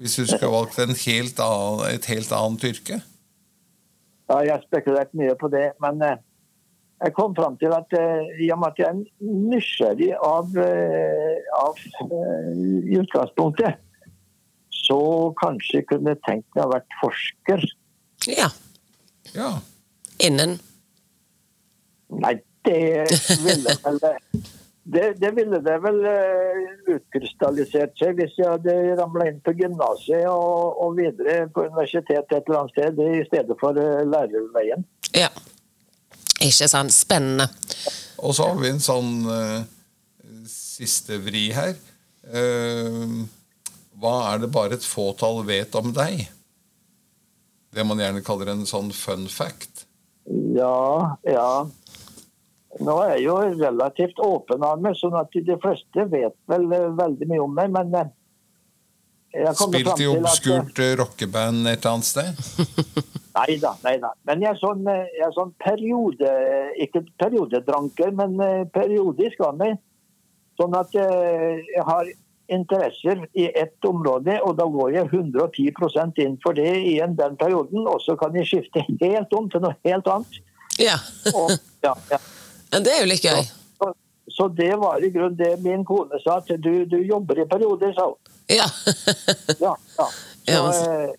Hvis 0.00 0.16
du 0.16 0.26
skulle 0.26 0.52
valgt 0.52 0.78
en 0.80 0.94
helt 0.96 1.40
annen, 1.44 1.82
et 1.90 2.06
helt 2.08 2.32
annet 2.32 2.66
yrke? 2.70 3.00
Ja, 4.30 4.38
jeg 4.46 4.52
har 4.54 4.62
spekulert 4.64 5.10
mye 5.18 5.34
på 5.36 5.50
det, 5.52 5.72
men 5.82 6.00
eh, 6.06 6.20
jeg 7.02 7.14
kom 7.16 7.34
fram 7.36 7.58
til 7.60 7.74
at 7.74 7.90
eh, 7.98 8.30
i 8.44 8.48
og 8.54 8.62
med 8.62 8.70
at 8.70 8.80
jeg 8.80 8.88
er 8.88 9.26
nysgjerrig 9.50 10.12
av, 10.24 10.54
eh, 10.62 11.40
av 11.58 11.82
i 12.86 13.00
utgangspunktet, 13.02 13.82
så 14.70 15.00
kanskje 15.42 15.82
kunne 15.90 16.14
tenkt 16.28 16.48
meg 16.54 16.68
å 16.68 16.74
vært 16.76 16.98
forsker. 17.02 17.66
ja. 18.30 18.50
Ja. 19.34 19.50
Innen. 20.18 20.56
Nei, 22.10 22.32
det 22.66 22.80
ville 23.44 23.76
vel 23.84 24.00
det, 24.82 25.20
det 25.20 25.30
ville 25.36 25.60
det 25.60 25.76
vel 25.84 25.98
eh, 26.08 26.60
utkrystallisert 26.94 27.92
seg 28.00 28.16
hvis 28.18 28.38
jeg 28.38 28.48
hadde 28.48 28.96
ramla 28.98 29.28
inn 29.28 29.40
på 29.44 29.52
gymnaset 29.58 30.24
og, 30.30 30.80
og 30.80 30.96
videre 30.98 31.44
på 31.52 31.66
universitetet 31.68 32.32
et 32.38 32.48
eller 32.48 32.62
annet 32.62 32.76
sted 32.76 33.02
i 33.04 33.24
stedet 33.28 33.56
for 33.60 33.76
eh, 33.76 34.06
lærerveien. 34.08 34.86
Ja. 35.16 35.28
Ikke 36.40 36.70
sant. 36.72 36.94
Spennende. 36.96 37.50
Og 38.24 38.34
så 38.36 38.48
har 38.48 38.56
vi 38.60 38.70
en 38.72 38.80
sånn 38.80 39.12
uh, 39.28 39.60
siste 40.48 41.18
vri 41.20 41.50
her. 41.52 41.74
Uh, 42.24 43.28
hva 44.00 44.14
er 44.30 44.40
det 44.40 44.52
bare 44.54 44.78
et 44.78 44.86
fåtall 44.86 45.42
vet 45.48 45.76
om 45.76 45.92
deg? 45.92 46.24
Det 47.70 47.84
man 47.86 48.00
gjerne 48.00 48.24
kaller 48.24 48.54
en 48.54 48.64
sånn 48.68 48.88
fun 48.96 49.28
fact. 49.30 49.84
Ja, 50.56 51.18
ja. 51.28 51.50
Nå 52.78 52.94
er 53.02 53.16
jeg 53.16 53.26
jo 53.26 53.36
relativt 53.58 54.20
åpen 54.22 54.62
av 54.62 54.78
meg, 54.82 54.94
sånn 54.98 55.16
at 55.18 55.34
de 55.34 55.56
fleste 55.62 56.06
vet 56.12 56.36
vel 56.50 56.68
eh, 56.70 56.86
veldig 57.00 57.26
mye 57.32 57.42
om 57.42 57.56
meg, 57.56 57.72
men 57.74 57.96
eh, 57.98 58.12
jeg 59.40 59.56
Spilt 59.58 59.88
i 59.88 59.90
at 59.90 60.02
eh, 60.04 60.12
obskurt 60.14 60.80
rockeband 61.00 61.66
et 61.70 61.90
annet 61.90 62.06
sted? 62.06 62.40
Nei 63.40 63.58
da, 63.62 63.76
nei 63.86 63.96
da. 64.02 64.10
Men 64.26 64.42
jeg 64.42 64.52
er 64.52 64.58
sånn, 64.58 64.86
jeg 64.90 65.22
er 65.22 65.34
sånn 65.36 65.52
periode... 65.62 66.30
Ikke 66.82 67.04
periodedranker, 67.20 68.10
men 68.18 68.34
periodisk 68.74 69.42
av 69.46 69.54
meg. 69.60 69.76
Sånn 70.58 70.74
at 70.74 70.96
jeg 70.96 71.84
har 71.86 72.10
interesser 72.50 73.22
i 73.38 73.46
ett 73.54 73.84
område, 73.86 74.34
og 74.42 74.56
da 74.58 74.66
går 74.66 74.96
jeg 74.96 75.10
110% 75.12 76.20
inn 76.24 76.36
for 76.42 76.58
det 76.58 76.72
i 76.82 76.96
den 76.98 77.38
perioden, 77.38 77.86
og 77.86 78.02
så 78.02 78.18
kan 78.18 78.34
jeg 78.34 78.50
skifte 78.50 78.82
helt 79.04 79.38
om 79.38 79.46
til 79.52 79.62
noe 79.64 79.78
helt 79.86 80.10
annet. 80.10 80.42
Ja. 80.80 80.98
Og, 81.34 81.54
ja, 81.84 81.94
ja. 82.10 82.20
Det 82.70 82.92
er 82.94 83.00
jo 83.02 83.08
litt 83.10 83.24
gøy. 83.24 83.40
Så, 83.80 83.88
så 84.36 84.48
det 84.54 84.70
var 84.78 85.02
i 85.02 85.10
grunnen 85.10 85.36
det 85.38 85.56
min 85.64 85.82
kone 85.84 86.20
sa, 86.22 86.36
at 86.38 86.52
du, 86.62 86.84
du 86.86 86.98
jobber 87.02 87.40
i 87.42 87.48
perioder, 87.50 87.94
sa 87.96 88.06
hun. 88.12 88.36
Ja. 88.50 88.68
Ja, 89.64 89.74
ja. 89.98 90.06
Så, 90.06 90.12
Ja, 90.50 90.60
altså. 90.66 90.90
eh. 90.90 91.16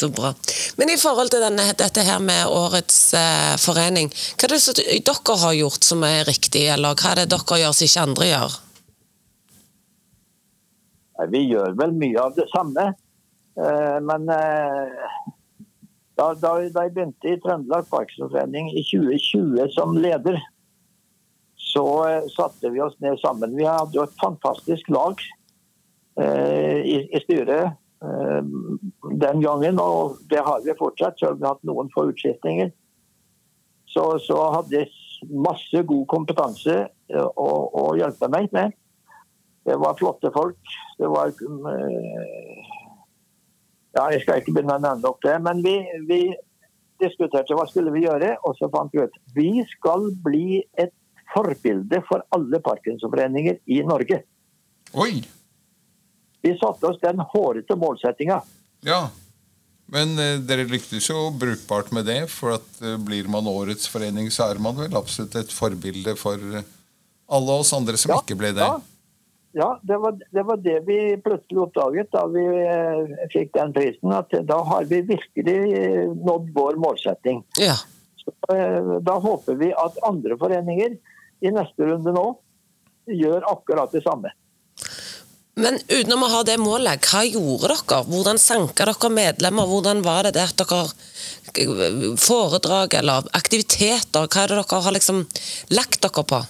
Så 0.00 0.08
bra. 0.14 0.30
Men 0.78 0.88
i 0.92 0.96
forhold 0.96 1.32
til 1.32 1.42
denne, 1.42 1.64
dette 1.76 2.04
her 2.06 2.20
med 2.22 2.46
årets 2.48 2.98
eh, 3.18 3.56
forening, 3.60 4.08
hva 4.38 4.46
er 4.46 4.52
det 4.54 4.60
som 4.62 4.76
dere 4.78 5.36
har 5.42 5.56
gjort 5.58 5.84
som 5.84 6.04
er 6.06 6.22
riktig, 6.28 6.62
eller 6.72 6.94
hva 6.96 7.10
er 7.10 7.20
det 7.24 7.26
dere 7.34 7.58
gjør 7.64 7.74
som 7.76 7.88
ikke 7.88 8.04
andre 8.06 8.28
gjør? 8.30 8.54
Nei, 11.18 11.26
Vi 11.34 11.42
gjør 11.50 11.74
vel 11.82 11.92
mye 12.00 12.22
av 12.22 12.38
det 12.38 12.46
samme. 12.54 12.86
Eh, 13.60 13.98
Men 14.06 14.30
eh, 14.32 15.10
da, 16.20 16.34
da, 16.36 16.54
da 16.68 16.84
jeg 16.84 16.94
begynte 16.94 17.32
i 17.32 17.38
Trøndelag 17.40 17.86
Parkinsonforening 17.88 18.70
i 18.76 18.82
2020 18.84 19.70
som 19.72 19.96
leder, 19.96 20.36
så 21.56 21.84
eh, 22.08 22.26
satte 22.34 22.72
vi 22.72 22.82
oss 22.84 22.98
ned 23.00 23.16
sammen. 23.22 23.56
Vi 23.56 23.64
hadde 23.64 23.96
jo 23.96 24.04
et 24.04 24.18
fantastisk 24.20 24.90
lag 24.92 25.22
eh, 26.20 26.80
i, 26.84 26.96
i 27.08 27.22
styret 27.24 27.70
eh, 28.04 28.42
den 29.24 29.44
gangen, 29.44 29.80
og 29.80 30.20
det 30.32 30.44
har 30.44 30.60
vi 30.66 30.76
fortsatt, 30.78 31.16
selv 31.20 31.38
om 31.38 31.40
vi 31.40 31.48
har 31.48 31.56
hatt 31.56 31.70
noen 31.70 31.92
få 31.94 32.10
utskiftninger. 32.12 32.72
Så, 33.90 34.04
så 34.22 34.36
hadde 34.58 34.76
jeg 34.76 35.30
masse 35.48 35.84
god 35.88 36.04
kompetanse 36.10 36.76
eh, 36.84 37.30
å, 37.32 37.48
å 37.80 37.86
hjelpe 37.98 38.28
meg 38.32 38.52
med. 38.56 38.76
Det 39.64 39.76
var 39.80 39.96
flotte 39.96 40.32
folk. 40.34 40.76
Det 41.00 41.08
var 41.08 41.32
eh, 41.32 42.76
Ja, 43.96 44.06
jeg 44.14 44.22
skal 44.22 44.40
ikke 44.40 44.54
begynne 44.54 44.78
å 44.78 44.82
nevne 44.82 45.10
opp 45.10 45.22
det, 45.24 45.34
men 45.42 45.62
vi, 45.64 45.74
vi 46.06 46.20
diskuterte 47.02 47.56
hva 47.56 47.66
skulle 47.68 47.92
vi 47.94 48.04
gjøre, 48.04 48.36
og 48.46 48.56
så 48.58 48.68
fant 48.72 48.92
vi 48.94 49.02
ut 49.02 49.16
vi 49.34 49.50
skal 49.72 50.10
bli 50.24 50.60
et 50.78 50.94
forbilde 51.34 52.02
for 52.08 52.24
alle 52.34 52.60
Parkinsonforeninger 52.62 53.60
i 53.70 53.80
Norge. 53.86 54.22
Oi! 54.98 55.22
Vi 56.40 56.54
satte 56.58 56.88
oss 56.88 57.00
den 57.02 57.20
hårete 57.32 57.76
målsettinga. 57.78 58.40
Ja. 58.86 59.02
Men 59.90 60.14
eh, 60.22 60.38
dere 60.46 60.68
lyktes 60.70 61.08
jo 61.10 61.28
brukbart 61.34 61.90
med 61.94 62.06
det, 62.06 62.20
for 62.30 62.56
at 62.60 62.82
eh, 62.82 62.96
blir 63.02 63.28
man 63.30 63.48
årets 63.50 63.90
forening, 63.90 64.30
så 64.32 64.46
er 64.50 64.62
man 64.62 64.78
vel 64.78 64.94
absolutt 64.98 65.34
et 65.40 65.52
forbilde 65.52 66.14
for 66.18 66.38
eh, 66.38 66.68
alle 67.30 67.58
oss 67.62 67.74
andre 67.76 67.98
som 67.98 68.14
Ja, 68.14 68.20
ikke 68.22 68.38
ble 68.38 68.52
det. 68.54 68.66
Ja, 68.66 68.78
ja 69.52 69.80
det, 69.82 69.96
var, 69.96 70.18
det 70.30 70.42
var 70.42 70.56
det 70.56 70.80
vi 70.86 70.98
plutselig 71.24 71.62
oppdaget 71.64 72.10
da 72.14 72.26
vi 72.30 72.44
eh, 72.64 73.14
fikk 73.32 73.54
den 73.56 73.72
prisen. 73.74 74.12
At 74.14 74.34
da 74.46 74.60
har 74.66 74.86
vi 74.90 75.02
virkelig 75.08 75.56
eh, 75.78 76.12
nådd 76.14 76.52
vår 76.54 76.78
målsetting. 76.82 77.42
Ja. 77.58 77.74
Så, 78.20 78.34
eh, 78.54 78.92
da 79.02 79.18
håper 79.18 79.58
vi 79.58 79.72
at 79.74 79.98
andre 80.06 80.38
foreninger 80.38 80.94
i 81.40 81.54
neste 81.54 81.88
runde 81.88 82.14
nå 82.14 82.26
gjør 83.10 83.48
akkurat 83.50 83.90
det 83.92 84.04
samme. 84.06 84.30
Men 85.60 85.76
utenom 85.88 86.22
å 86.24 86.30
ha 86.30 86.44
det 86.46 86.56
målet, 86.62 87.04
hva 87.10 87.24
gjorde 87.26 87.74
dere? 87.74 88.04
Hvordan 88.06 88.38
sanka 88.40 88.86
dere 88.86 89.10
medlemmer? 89.12 89.66
Hvordan 89.68 90.04
var 90.06 90.28
det 90.28 90.36
det 90.38 90.46
at 90.46 90.62
dere 90.62 92.16
Foredrag 92.20 92.94
eller 93.00 93.26
aktiviteter? 93.36 94.30
Hva 94.30 94.44
er 94.44 94.54
det 94.54 94.60
dere 94.62 94.82
har 94.86 94.96
liksom 94.96 95.24
lagt 95.74 96.00
dere 96.06 96.24
på? 96.32 96.40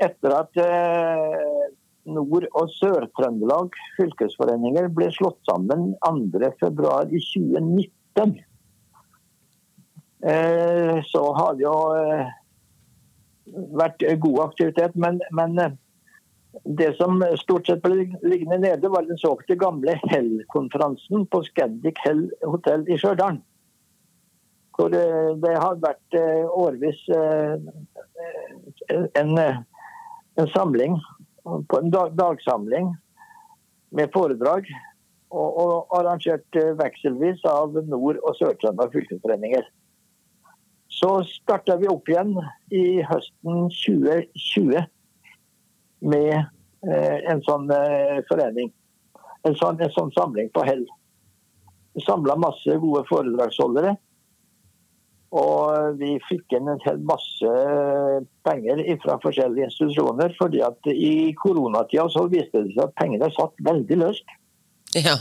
Etter 0.00 0.32
at 0.32 0.60
eh, 0.60 1.66
Nord- 2.08 2.48
og 2.56 2.70
Sør-Trøndelag 2.78 3.76
fylkesforeninger 3.98 4.88
ble 4.96 5.10
slått 5.12 5.40
sammen 5.48 5.92
2.2 6.06 6.94
i 7.12 7.20
2019, 7.20 8.38
eh, 10.24 10.96
så 11.10 11.24
har 11.36 11.58
det 11.58 11.66
jo 11.66 11.76
eh, 11.98 12.32
vært 13.82 14.06
god 14.24 14.40
aktivitet. 14.48 14.96
Men, 14.96 15.20
men 15.36 15.78
det 16.64 16.94
som 16.96 17.20
stort 17.38 17.68
sett 17.68 17.82
ble 17.84 18.08
liggende 18.24 18.58
nede, 18.64 18.88
var 18.90 19.06
den 19.06 19.20
såkalte 19.20 19.58
gamle 19.60 19.98
Hell-konferansen 20.08 21.28
på 21.30 21.44
Scandic 21.46 22.00
Hell 22.04 22.26
hotell 22.46 22.88
i 22.88 22.98
Stjørdal. 22.98 23.38
Hvor 24.74 24.88
det 24.90 25.56
har 25.60 25.80
vært 25.82 26.16
eh, 26.16 26.46
en, 29.20 29.38
en 30.40 30.48
samling, 30.54 30.96
på 31.44 31.78
en 31.78 31.90
dag, 31.90 32.14
dagsamling 32.16 32.94
med 33.96 34.12
foredrag. 34.14 34.68
Og, 35.30 35.58
og 35.62 35.92
arrangert 35.94 36.56
eh, 36.58 36.72
vekselvis 36.74 37.44
av 37.46 37.76
Nord- 37.86 38.18
og 38.26 38.34
Sør-Trøndelag 38.34 38.96
fylkesforeninger. 38.96 39.62
Så 40.90 41.10
starta 41.28 41.76
vi 41.78 41.86
opp 41.86 42.10
igjen 42.10 42.32
i 42.74 42.98
høsten 43.06 43.68
2020 43.70 44.88
med 46.10 46.34
eh, 46.34 47.18
en 47.30 47.44
sånn 47.46 47.70
eh, 47.70 48.18
forening. 48.26 48.72
En 49.46 49.54
sånn, 49.60 49.78
en 49.78 49.94
sånn 49.94 50.10
samling 50.16 50.50
på 50.50 50.64
Hell. 50.66 50.82
Samla 52.02 52.34
masse 52.42 52.74
gode 52.82 53.04
foredragsholdere. 53.06 53.94
Og 55.30 55.98
vi 56.00 56.16
fikk 56.26 56.56
inn 56.56 56.68
en 56.72 56.80
hel 56.82 56.98
masse 57.06 57.50
penger 58.46 58.80
fra 59.02 59.18
forskjellige 59.22 59.68
institusjoner. 59.68 60.34
fordi 60.38 60.62
at 60.66 60.90
i 60.90 61.32
koronatida 61.38 62.08
så 62.10 62.26
viste 62.26 62.64
det 62.64 62.74
seg 62.74 62.88
at 62.88 62.96
pengene 62.98 63.30
satt 63.36 63.54
veldig 63.62 64.00
løst. 64.00 64.34
Ja. 64.98 65.14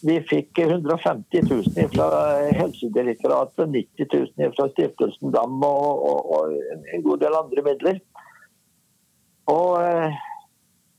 Vi 0.00 0.14
fikk 0.30 0.58
150 0.62 1.42
000 1.50 1.90
fra 1.92 2.08
Helsedirektoratet, 2.54 3.68
90 3.68 4.08
000 4.38 4.54
fra 4.56 4.68
Stiftelsen 4.70 5.34
Dam 5.34 5.58
og, 5.66 6.04
og, 6.08 6.32
og 6.32 6.94
en 6.94 7.04
god 7.04 7.24
del 7.24 7.36
andre 7.36 7.64
midler. 7.66 8.00
Og 9.50 9.82
eh, 9.82 10.18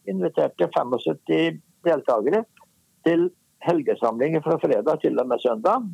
inviterte 0.09 0.67
75 0.75 1.61
deltakere 1.87 2.43
til 3.07 3.29
helgesamlinger 3.63 4.43
fra 4.43 4.59
fredag 4.61 5.01
til 5.01 5.19
og 5.19 5.27
med 5.31 5.41
søndag. 5.43 5.87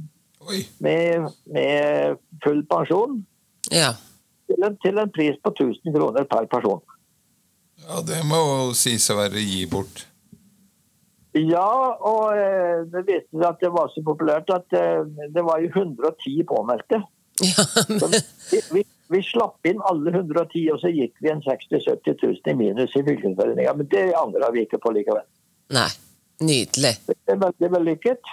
Med, 0.83 1.29
med 1.51 2.17
full 2.43 2.61
pensjon 2.69 3.21
ja. 3.71 3.93
til 4.49 4.67
en, 4.67 4.75
til 4.83 4.99
en 5.01 5.13
pris 5.13 5.37
på 5.41 5.53
1000 5.53 5.95
kroner 5.95 6.27
per 6.29 6.49
person. 6.51 6.81
ja, 7.87 8.01
det 8.05 8.21
må 8.29 8.41
sies 8.77 9.09
å 9.09 9.17
være 9.19 9.43
gi 9.43 9.65
bort. 9.69 10.05
Ja, 11.35 11.97
og 11.99 12.37
eh, 12.39 12.85
det 12.93 13.01
viste 13.09 13.35
seg 13.35 13.47
at 13.49 13.59
det 13.59 13.71
var 13.75 13.89
så 13.91 14.03
populært 14.07 14.51
at 14.55 14.75
eh, 14.77 15.01
det 15.35 15.43
var 15.43 15.59
jo 15.59 15.71
110 15.73 16.45
påmeldte. 16.47 17.01
ja. 17.43 17.65
Så 17.99 18.07
vi, 18.07 18.61
vi, 18.71 18.83
vi 19.11 19.21
slapp 19.25 19.67
inn 19.67 19.81
alle 19.89 20.13
110, 20.13 20.69
og 20.71 20.79
så 20.79 20.93
gikk 20.93 21.19
vi 21.19 21.33
en 21.33 21.43
60 21.43 21.75
000-70 21.75 22.23
000 22.23 22.53
i 22.53 22.55
minus 22.55 22.95
i 22.95 23.03
fylkesforeninga. 23.03 23.75
Men 23.75 23.91
det 23.91 24.05
angra 24.15 24.51
vi 24.55 24.63
ikke 24.63 24.79
på 24.81 24.93
likevel. 24.95 25.27
Nei. 25.75 25.89
Nydelig. 26.45 26.93
Det 27.07 27.31
er 27.31 27.39
veldig 27.39 27.71
vellykket. 27.77 28.31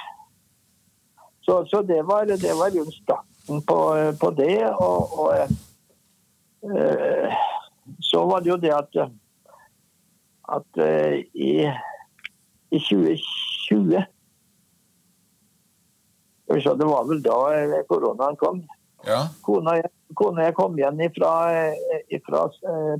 Så, 1.42 1.66
så 1.66 1.82
det 1.82 2.02
var, 2.02 2.24
det 2.24 2.54
var 2.58 2.70
jo 2.70 2.84
starten 2.90 3.62
på, 3.66 3.78
på 4.20 4.30
det. 4.30 4.66
Og, 4.70 5.18
og 5.18 5.34
eh, 6.62 7.32
så 8.00 8.26
var 8.26 8.40
det 8.40 8.50
jo 8.50 8.56
det 8.62 8.74
at, 8.74 9.00
at 10.56 10.82
eh, 10.86 11.24
i, 11.34 11.66
i 12.70 12.78
2020 12.78 14.04
så 16.62 16.74
Det 16.76 16.84
var 16.84 17.06
vel 17.08 17.22
da 17.24 17.36
eh, 17.56 17.78
koronaen 17.88 18.36
kom. 18.36 18.58
Ja, 19.06 19.22
Kona, 19.42 19.78
kona 20.14 20.44
jeg 20.44 20.54
kom 20.54 20.76
igjen 20.78 21.00
fra 21.16 21.30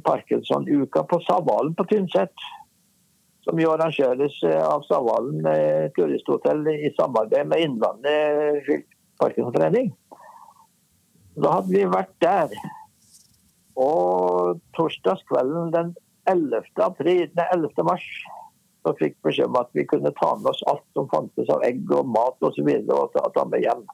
Parkinson-uka 0.03 1.05
på 1.07 1.21
Savalen 1.23 1.75
på 1.79 1.85
Tynset. 1.87 2.33
Som 3.43 3.59
jo 3.59 3.73
arrangeres 3.73 4.37
eh, 4.47 4.61
av 4.63 4.85
Savalen 4.87 5.47
eh, 5.51 5.89
turisthotell 5.97 6.63
i 6.71 6.93
samarbeid 6.99 7.49
med 7.51 7.65
Innlandet 7.65 8.69
Parkinsonforening. 9.19 9.91
Da 11.35 11.57
hadde 11.59 11.73
vi 11.73 11.83
vært 11.91 12.15
der. 12.23 12.55
Og 13.83 14.61
torsdagskvelden 14.77 15.73
den 15.75 15.95
11. 16.29 16.71
April, 16.85 17.27
nei, 17.35 17.49
11. 17.57 17.83
mars 17.89 18.07
så 18.83 18.93
fikk 18.99 19.17
beskjed 19.25 19.51
om 19.51 19.59
at 19.61 19.71
vi 19.77 19.87
kunne 19.87 20.11
ta 20.19 20.33
med 20.39 20.51
oss 20.51 20.63
alt 20.71 20.85
som 20.97 21.09
fantes 21.11 21.51
av 21.55 21.63
egg 21.67 21.91
og 21.95 22.09
mat 22.11 22.37
osv. 22.43 22.49
Og, 22.51 22.57
så 22.57 22.67
videre, 22.67 22.99
og 22.99 23.13
ta, 23.15 23.25
ta 23.35 23.47
med 23.49 23.63
hjem. 23.65 23.85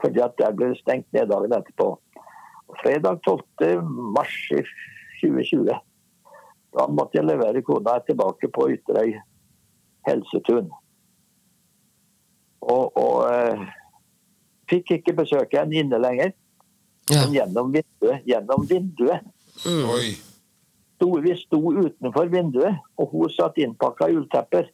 Fordi 0.00 0.24
at 0.24 0.36
der 0.40 0.56
ble 0.56 0.72
det 0.72 0.80
stengt 0.80 1.08
ned 1.16 1.30
dagen 1.32 1.56
etterpå. 1.56 1.92
Fredag 2.80 3.20
12. 3.26 3.80
mars 4.16 4.36
i 4.56 4.60
2020. 5.22 5.72
Da 6.74 6.86
måtte 6.86 7.18
jeg 7.18 7.26
levere 7.26 7.62
kona 7.66 7.98
tilbake 8.06 8.48
på 8.54 8.68
Ytterøy 8.76 9.14
helsetun. 10.06 10.70
Og, 12.60 12.96
og 13.00 13.16
eh, 13.32 13.62
fikk 14.70 14.92
ikke 14.98 15.16
besøke 15.22 15.58
henne 15.62 15.80
inne 15.82 16.00
lenger, 16.02 16.32
Ja. 17.10 17.24
men 17.24 17.32
gjennom 17.34 17.72
vinduet. 17.74 18.20
Gjennom 18.28 18.66
vinduet. 18.70 19.24
Mm. 19.66 19.86
oi. 19.90 20.12
Sto, 20.94 21.08
vi 21.24 21.32
sto 21.40 21.58
utenfor 21.72 22.28
vinduet, 22.30 22.76
og 23.00 23.08
hun 23.10 23.32
satt 23.34 23.58
innpakka 23.58 24.06
i 24.12 24.14
ulltepper 24.20 24.68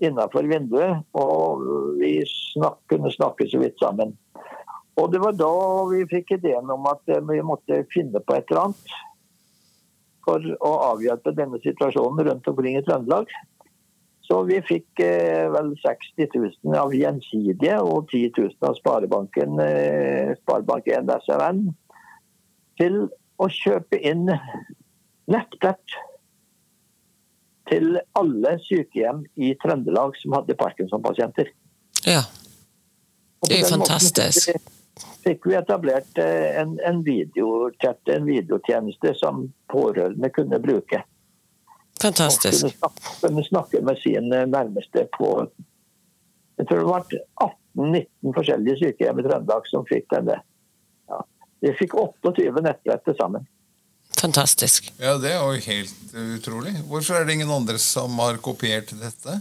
innenfor 0.00 0.46
vinduet. 0.48 1.02
Og 1.12 1.66
vi 2.00 2.14
snak, 2.30 2.78
kunne 2.88 3.12
snakke 3.12 3.48
så 3.50 3.60
vidt 3.60 3.76
sammen. 3.82 4.14
Og 4.96 5.12
det 5.12 5.20
var 5.20 5.36
da 5.36 5.50
vi 5.90 6.00
fikk 6.08 6.32
ideen 6.38 6.70
om 6.72 6.88
at 6.88 7.12
eh, 7.12 7.20
vi 7.28 7.42
måtte 7.44 7.82
finne 7.92 8.22
på 8.24 8.38
et 8.38 8.48
eller 8.48 8.70
annet 8.70 8.96
for 10.30 10.50
å 10.62 10.72
avhjelpe 10.92 11.34
denne 11.34 11.58
situasjonen 11.64 12.28
rundt 12.28 12.50
omkring 12.50 12.78
i 12.78 12.84
Trøndelag. 12.86 13.30
Så 14.30 14.44
vi 14.46 14.60
fikk 14.62 15.02
eh, 15.02 15.48
vel 15.50 15.72
60 15.82 16.28
000 16.36 16.76
av 16.78 16.92
Gjensidige 16.94 17.80
og 17.82 18.12
10 18.12 18.30
000 18.36 18.68
av 18.68 18.76
Sparebanken, 18.78 19.58
eh, 19.64 20.36
Sparebank1 20.44 21.10
SMN 21.24 21.64
til 22.78 23.00
å 23.40 23.48
kjøpe 23.50 23.98
inn 23.98 24.28
nettbrett 25.30 25.98
til 27.70 27.98
alle 28.18 28.56
sykehjem 28.66 29.24
i 29.38 29.54
Trøndelag 29.62 30.14
som 30.22 30.38
hadde 30.38 30.58
Parkinson-pasienter. 30.58 31.50
ja. 32.06 32.22
Det 33.40 33.56
er 33.56 33.70
den 33.70 33.80
måten 33.80 33.96
fantastisk. 33.96 34.50
Fikk 35.24 35.46
vi, 35.46 35.54
etablert 35.58 36.18
eh, 36.18 36.60
en, 36.60 36.76
en 36.86 37.02
videochat, 37.04 38.00
en 38.08 38.24
videotjeneste 38.28 39.14
som 39.18 39.46
pårørende 39.72 40.30
kunne 40.32 40.60
bruke. 40.62 41.02
Og 42.00 42.02
Fantastisk. 42.02 42.62
kunne 42.62 42.72
snakke, 42.78 43.16
kunne 43.20 43.44
snakke 43.44 43.82
med 43.84 44.00
sin 44.00 44.32
eh, 44.32 44.46
nærmeste 44.48 45.06
på 45.18 45.32
Jeg 46.60 46.68
tror 46.68 46.78
det 46.78 46.88
var 46.88 47.04
18-19 47.76 48.34
forskjellige 48.36 48.80
sykehjem 48.80 49.20
i 49.20 49.24
Trøndelag 49.24 49.68
som 49.68 49.86
fikk 49.88 50.10
denne. 50.12 50.40
Ja. 51.08 51.22
Vi 51.64 51.72
fikk 51.78 51.96
28 51.96 52.64
nettbrett 52.64 53.04
til 53.04 53.16
sammen. 53.20 53.46
Fantastisk. 54.20 54.90
Ja, 55.00 55.14
det 55.20 55.32
er 55.32 55.40
jo 55.40 55.62
helt 55.64 56.14
eh, 56.14 56.34
utrolig. 56.36 56.74
Hvorfor 56.88 57.20
er 57.20 57.24
det 57.24 57.38
ingen 57.38 57.52
andre 57.52 57.78
som 57.80 58.18
har 58.20 58.40
kopiert 58.44 58.92
dette? 59.00 59.38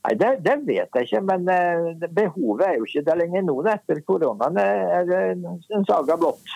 Nei, 0.00 0.14
det, 0.16 0.28
det 0.46 0.54
vet 0.64 0.96
jeg 0.96 1.06
ikke, 1.08 1.20
men 1.28 1.48
eh, 1.52 2.06
behovet 2.16 2.62
er 2.66 2.78
jo 2.78 2.86
ikke 2.88 3.02
der 3.04 3.18
lenger 3.20 3.42
nå. 3.44 3.56
Etter 3.68 3.98
koronaen 4.06 4.56
er 4.62 5.04
det 5.08 5.18
en, 5.34 5.84
saga 5.88 6.16
blått. 6.16 6.54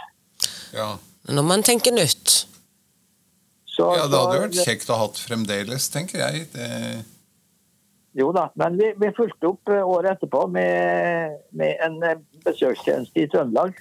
Ja, 0.73 0.95
Når 1.29 1.45
man 1.45 1.65
tenker 1.67 1.93
nytt. 1.93 2.47
Så, 3.69 3.91
ja 3.99 4.07
det 4.09 4.17
hadde 4.21 4.39
så- 4.39 4.45
vært 4.47 4.61
kjekt 4.65 4.89
å 4.89 4.97
ha 4.97 5.05
hatt 5.07 5.21
fremdeles, 5.21 5.91
tenker 5.93 6.23
jeg. 6.23 6.47
Det, 6.55 6.71
Jo 8.15 8.29
da, 8.33 8.47
men 8.55 8.77
vi, 8.79 8.93
vi 8.97 9.11
fulgte 9.17 9.49
opp 9.51 9.69
eh, 9.75 9.83
året 9.83 10.15
etterpå 10.17 10.47
med, 10.55 11.37
med 11.59 11.81
en 11.83 11.97
eh, 12.07 12.21
besøkstjeneste 12.47 13.25
i 13.25 13.29
Trøndelag. 13.33 13.75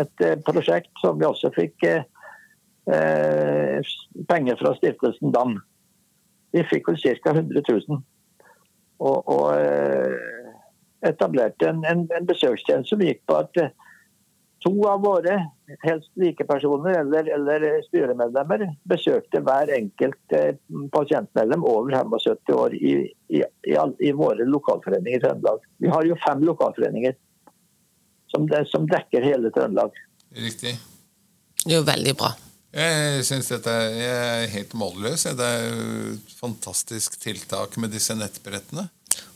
Et 0.00 0.22
prosjekt 0.44 0.90
som 1.00 1.18
vi 1.20 1.28
også 1.28 1.52
fikk 1.54 1.84
eh, 1.88 2.02
eh, 2.90 3.94
penger 4.28 4.58
fra 4.60 4.74
stiftelsen 4.80 5.32
DAM. 5.34 5.58
Vi 6.56 6.64
fikk 6.72 6.88
vel 6.90 6.98
ca. 7.20 7.36
100 7.36 7.62
000. 7.68 8.02
Og, 8.96 9.28
og 9.28 9.50
eh, 9.60 10.14
etablerte 11.04 11.68
en, 11.68 11.82
en, 11.84 12.06
en 12.16 12.28
besøkstjeneste 12.28 12.94
som 12.94 13.02
gikk 13.04 13.20
på 13.28 13.36
at 13.38 13.60
eh, 13.60 13.74
to 14.64 14.72
av 14.88 15.02
våre 15.04 15.36
helst 15.84 16.10
likepersoner 16.18 17.00
eller, 17.00 17.28
eller 17.34 17.66
styremedlemmer 17.86 18.64
besøkte 18.88 19.42
hver 19.44 19.70
enkelt 19.76 20.36
eh, 20.38 20.56
pasientmedlem 20.94 21.66
over 21.66 21.92
75 21.92 22.56
år 22.56 22.74
i, 22.78 22.94
i, 23.28 23.44
i, 23.44 23.76
all, 23.76 23.94
i 24.00 24.14
våre 24.16 24.48
lokalforeninger 24.48 25.20
i 25.20 25.22
Trøndelag. 25.22 25.68
Vi 25.82 25.92
har 25.92 26.08
jo 26.08 26.18
fem 26.24 26.42
lokalforeninger 26.48 27.14
som, 28.32 28.48
det, 28.50 28.64
som 28.72 28.88
dekker 28.90 29.26
hele 29.26 29.52
Trøndelag. 29.54 29.94
Riktig. 30.36 30.76
Det 31.62 31.72
er 31.72 31.80
jo 31.80 31.86
veldig 31.86 32.18
bra. 32.18 32.32
Jeg 32.76 33.24
syns 33.24 33.48
dette 33.48 33.72
er 33.72 33.94
jeg 33.96 34.16
er 34.44 34.50
helt 34.52 34.74
målløs. 34.76 35.24
Det 35.38 35.46
er 35.46 35.62
jo 35.64 36.12
et 36.12 36.32
fantastisk 36.36 37.16
tiltak 37.22 37.78
med 37.80 37.94
disse 37.96 38.12
nettbrettene. 38.12 38.84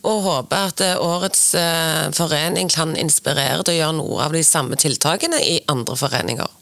Og 0.04 0.22
håper 0.26 0.68
at 0.68 0.82
eh, 0.84 1.00
årets 1.00 1.42
eh, 1.56 2.10
forening 2.16 2.68
kan 2.72 2.92
inspirere 3.00 3.62
til 3.64 3.74
å 3.74 3.78
gjøre 3.78 3.96
noe 3.96 4.26
av 4.26 4.36
de 4.36 4.42
samme 4.44 4.76
tiltakene 4.80 5.40
i 5.40 5.56
andre 5.72 5.96
foreninger. 5.96 6.52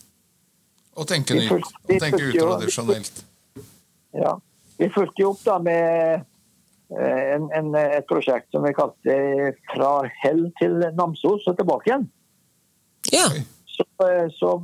Og 0.99 1.07
tenke 1.11 1.35
nytt. 1.39 1.67
Og 1.67 1.99
tenke 2.03 2.23
utradisjonelt. 2.31 3.23
Ja. 4.15 4.37
Vi 4.79 4.91
fulgte 4.95 5.25
jo 5.25 5.33
opp 5.35 5.43
da 5.47 5.59
med 5.63 6.23
eh, 6.95 7.25
en, 7.35 7.51
en, 7.59 7.75
et 7.79 8.07
prosjekt 8.11 8.55
som 8.55 8.63
vi 8.67 8.75
kalte 8.79 9.19
'Fra 9.75 9.93
Hell 10.23 10.47
til 10.63 10.79
Namsos 10.95 11.47
og 11.51 11.59
tilbake 11.59 11.91
igjen'. 11.91 12.07
Ja. 13.11 13.27
Så, 13.67 13.87
så 14.39 14.55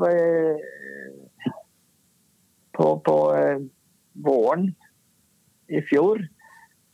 på, 2.74 2.88
på 3.06 3.18
eh, 3.38 3.58
våren 4.24 4.72
i 5.68 5.80
fjor 5.88 6.22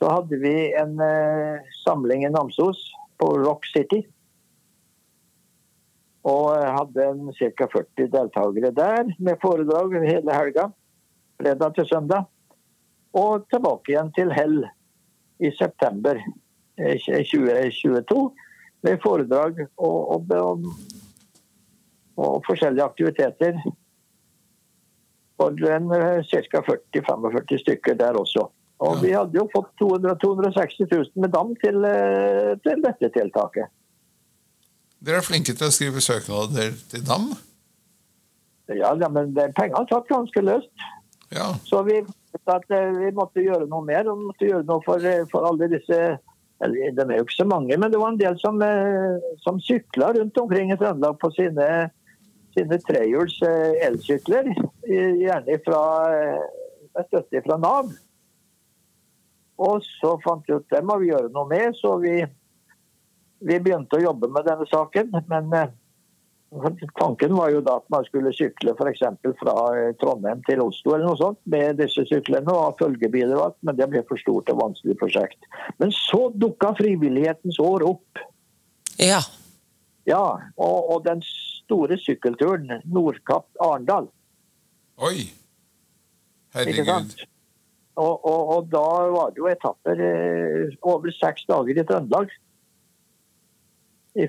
så 0.01 0.09
hadde 0.09 0.37
vi 0.41 0.55
en 0.81 1.01
eh, 1.05 1.61
samling 1.85 2.25
i 2.25 2.33
Namsos 2.33 2.87
på 3.21 3.29
Rock 3.39 3.67
City. 3.69 4.01
Og 6.25 6.55
eh, 6.57 6.69
hadde 6.73 7.35
ca. 7.37 7.69
40 7.75 8.09
deltakere 8.15 8.73
der 8.77 9.11
med 9.19 9.41
foredrag 9.43 9.99
hele 10.07 10.37
helga. 10.37 10.71
Fredag 11.41 11.77
til 11.77 11.89
søndag. 11.89 12.31
Og 13.13 13.45
tilbake 13.53 13.93
igjen 13.93 14.13
til 14.17 14.33
Hell 14.33 14.63
i 15.41 15.51
september 15.59 16.17
eh, 16.81 16.97
2022 16.97 18.23
med 18.87 19.01
foredrag 19.05 19.61
og, 19.77 19.99
og, 20.17 20.33
og, 20.33 20.65
og 22.17 22.41
forskjellige 22.49 22.89
aktiviteter. 22.89 23.61
For 25.41 25.57
en 25.73 25.89
ca. 26.29 26.61
40-45 26.69 27.63
stykker 27.65 27.97
der 27.97 28.19
også. 28.21 28.51
Og 28.81 28.97
Ja. 28.97 29.01
vi 29.03 29.13
hadde 29.13 29.37
jo 29.37 29.49
fått 29.53 29.73
200 29.79 30.17
260 30.21 30.89
000 30.93 31.05
med 31.17 31.33
dam 31.33 31.55
til, 31.63 31.85
eh, 31.85 32.57
til 32.65 32.81
dette 32.85 33.11
tiltaket. 33.13 33.69
Dere 35.05 35.17
er 35.17 35.25
flinke 35.25 35.53
til 35.57 35.67
å 35.67 35.73
skrive 35.73 36.01
søknader 36.01 36.73
til 36.91 37.05
DAM. 37.05 37.29
Ja, 38.69 38.95
ja 38.95 39.09
men 39.09 39.35
pengene 39.35 39.87
satt 39.89 40.09
ganske 40.09 40.41
løst. 40.45 40.73
Ja. 41.33 41.53
Så 41.65 41.83
vi 41.85 42.01
eh, 42.01 42.91
vi 43.01 43.13
måtte 43.13 43.45
gjøre 43.45 43.69
noe 43.69 43.85
mer. 43.85 44.05
vi 44.05 44.27
måtte 44.29 44.49
gjøre 44.49 44.65
noe 44.65 44.81
for, 44.85 44.97
eh, 45.05 45.25
for 45.31 45.45
alle 45.45 45.69
disse 45.69 46.19
eller, 46.63 46.93
De 46.93 47.01
er 47.01 47.17
jo 47.17 47.25
ikke 47.25 47.41
så 47.41 47.49
mange, 47.49 47.77
men 47.79 47.91
det 47.91 47.99
var 47.99 48.11
en 48.13 48.19
del 48.19 48.37
som, 48.39 48.61
som 49.41 49.57
sykla 49.61 50.13
rundt 50.13 50.37
omkring 50.37 50.71
i 50.71 50.77
Trøndelag 50.77 51.17
på 51.19 51.31
sine, 51.33 51.91
sine 52.61 52.79
trehjuls 52.85 53.41
eh, 53.43 53.87
elsykler. 53.87 54.53
Gjerne 54.87 55.59
fra, 55.65 55.83
eh, 56.15 56.39
med 56.95 57.09
støtte 57.09 57.43
fra 57.47 57.59
Nav. 57.61 57.91
Og 59.61 59.85
så 59.85 60.15
fant 60.25 60.47
vi 60.49 60.57
ut 60.57 60.71
det 60.73 60.81
må 60.85 60.97
vi 61.01 61.11
gjøre 61.11 61.33
noe 61.35 61.49
med, 61.49 61.77
så 61.77 61.99
vi, 62.01 62.15
vi 63.45 63.61
begynte 63.61 63.99
å 63.99 64.07
jobbe 64.07 64.31
med 64.33 64.49
denne 64.49 64.67
saken. 64.71 65.13
Men 65.29 65.53
eh, 65.57 65.77
Tanken 66.99 67.37
var 67.39 67.53
jo 67.53 67.61
da 67.63 67.77
at 67.79 67.85
man 67.95 68.03
skulle 68.09 68.33
sykle 68.35 68.73
f.eks. 68.75 69.05
fra 69.39 69.53
Trondheim 70.01 70.41
til 70.49 70.65
Oslo 70.65 70.97
eller 70.97 71.07
noe 71.07 71.21
sånt 71.21 71.39
med 71.47 71.79
disse 71.79 72.03
syklene 72.09 72.51
og 72.51 72.65
ha 72.65 72.73
følgebiler 72.81 73.37
og 73.37 73.45
alt, 73.45 73.59
men 73.63 73.79
det 73.79 73.87
ble 73.93 74.03
for 74.09 74.19
stort 74.19 74.51
og 74.51 74.59
vanskelig 74.59 74.97
prosjekt. 74.99 75.39
Men 75.79 75.95
så 75.95 76.25
dukka 76.35 76.73
frivillighetens 76.81 77.61
år 77.63 77.87
opp. 77.93 78.25
Ja. 78.99 79.21
Ja, 80.11 80.25
og, 80.59 80.91
og 80.91 81.05
den 81.07 81.23
store 81.71 81.99
sykkelturen 82.03 82.81
Nordkapp-Arendal. 82.91 84.11
Oi! 85.07 85.31
Herregud. 86.55 87.15
Og, 88.01 88.15
og, 88.27 88.41
og 88.55 88.71
da 88.73 88.87
var 89.13 89.33
det 89.35 89.43
jo 89.43 89.51
etapper 89.51 90.01
eh, 90.03 90.79
over 90.89 91.13
seks 91.15 91.47
dager 91.49 91.79
i 91.79 91.85
Trøndelag. 91.87 92.33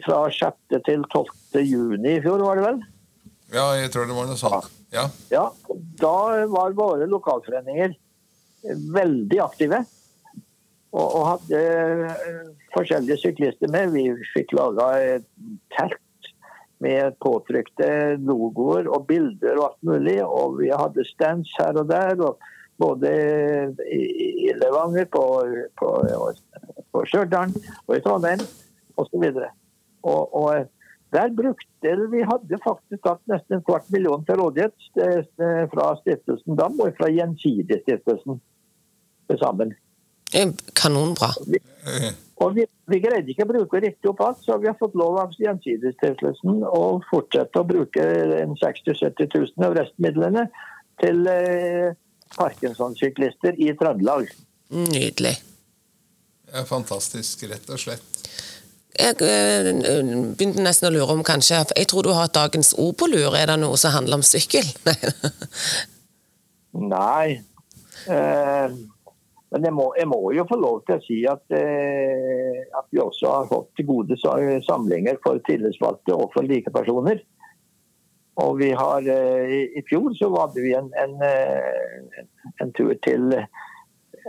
Fra 0.06 0.18
6. 0.30 0.58
til 0.86 1.06
12. 1.10 1.64
juni 1.66 2.18
i 2.20 2.22
fjor, 2.22 2.44
var 2.46 2.60
det 2.60 2.66
vel? 2.68 2.84
Ja, 3.56 3.72
jeg 3.80 3.90
tror 3.92 4.06
det 4.06 4.16
var 4.16 4.30
noe 4.30 4.38
sånt. 4.40 4.70
Ja. 4.94 5.08
Ja, 5.32 5.48
da 6.00 6.46
var 6.52 6.78
våre 6.78 7.08
lokalforeninger 7.10 7.96
veldig 8.94 9.42
aktive. 9.42 9.82
Og, 10.92 11.08
og 11.08 11.26
hadde 11.30 11.60
eh, 11.64 12.48
forskjellige 12.76 13.18
syklister 13.24 13.72
med. 13.72 13.96
Vi 13.96 14.06
fikk 14.36 14.54
laga 14.58 14.92
telt 15.74 15.98
med 16.82 17.18
påtrykte 17.24 18.18
logoer 18.18 18.90
og 18.90 19.06
bilder 19.10 19.60
og 19.60 19.68
alt 19.70 19.84
mulig. 19.92 20.18
Og 20.26 20.58
vi 20.60 20.72
hadde 20.74 21.08
stands 21.08 21.54
her 21.60 21.78
og 21.78 21.90
der. 21.92 22.18
og 22.20 22.42
både 22.82 23.10
i 23.94 24.52
Levanger, 24.58 25.06
på, 25.06 25.24
på, 25.80 25.90
på 26.94 27.04
Stjørdal 27.10 27.54
og 27.88 27.98
i 27.98 28.02
Trondheim 28.06 28.42
osv. 28.98 29.26
Og, 30.02 30.36
og 30.42 30.66
der 31.14 31.34
brukte 31.38 31.94
vi 32.14 32.24
hadde 32.32 32.62
faktisk 32.64 33.06
hatt 33.10 33.22
nesten 33.32 33.60
en 33.60 33.66
kvart 33.68 33.90
million 33.94 34.26
til 34.26 34.40
rådighet 34.40 34.90
eh, 35.04 35.64
fra 35.74 35.92
stiftelsen 36.02 36.58
DAM 36.60 36.80
og 36.80 36.94
fra 36.98 37.12
Gjensidigestiftelsen 37.12 38.42
til 39.30 39.42
sammen. 39.42 39.76
Kanonbra. 40.80 41.34
Og 42.42 42.56
vi, 42.58 42.66
vi 42.90 43.00
greide 43.04 43.30
ikke 43.32 43.46
å 43.46 43.52
bruke 43.52 43.82
riktig 43.84 44.10
opp 44.10 44.24
alt, 44.26 44.40
så 44.46 44.58
vi 44.62 44.70
har 44.70 44.78
fått 44.80 44.96
lov 44.98 45.20
av 45.22 45.36
Gjensidigestiftelsen 45.38 46.64
å 46.66 46.84
fortsette 47.10 47.62
å 47.62 47.68
bruke 47.68 48.06
60 48.06 48.96
000-70 48.98 49.36
000 49.60 49.68
av 49.68 49.76
restmidlene 49.78 50.48
til 51.02 51.28
eh, 51.30 51.92
Parkinson-syklister 52.38 53.60
i 53.62 53.70
Trøndelag. 53.78 54.32
Nydelig. 54.74 55.36
Er 56.52 56.66
fantastisk, 56.68 57.46
rett 57.52 57.70
og 57.72 57.80
slett. 57.80 58.08
Jeg 58.92 59.16
eh, 59.24 59.70
begynte 60.36 60.66
nesten 60.66 60.90
å 60.90 60.92
lure 60.92 61.14
om 61.16 61.22
kanskje 61.24 61.62
Jeg 61.78 61.88
tror 61.88 62.04
du 62.04 62.12
har 62.12 62.28
et 62.28 62.36
dagens 62.36 62.74
ord 62.82 62.98
på 63.00 63.08
lur. 63.08 63.38
Er 63.38 63.48
det 63.54 63.60
noe 63.62 63.78
som 63.80 63.94
handler 63.96 64.20
om 64.20 64.26
sykkel? 64.26 64.68
Nei. 66.96 67.40
Eh, 68.10 68.76
men 69.52 69.68
jeg 69.68 69.76
må, 69.76 69.90
jeg 70.00 70.08
må 70.08 70.20
jo 70.32 70.46
få 70.48 70.56
lov 70.60 70.78
til 70.88 70.96
å 70.96 71.04
si 71.04 71.18
at, 71.28 71.44
eh, 71.52 72.62
at 72.78 72.88
vi 72.94 73.02
også 73.04 73.34
har 73.34 73.50
fått 73.50 73.74
til 73.76 73.90
gode 73.90 74.16
samlinger 74.64 75.20
for 75.24 75.42
tillitsvalgte 75.48 76.16
og 76.16 76.32
for 76.36 76.48
likepersoner. 76.48 77.20
Og 78.40 78.62
vi 78.62 78.70
har 78.72 79.10
eh, 79.12 79.52
i, 79.52 79.60
I 79.82 79.84
fjor 79.90 80.16
så 80.16 80.32
hadde 80.38 80.64
vi 80.64 80.72
en, 80.78 80.88
en, 81.04 81.18
en, 81.28 82.32
en 82.64 82.72
tur 82.78 82.94
til 83.04 83.28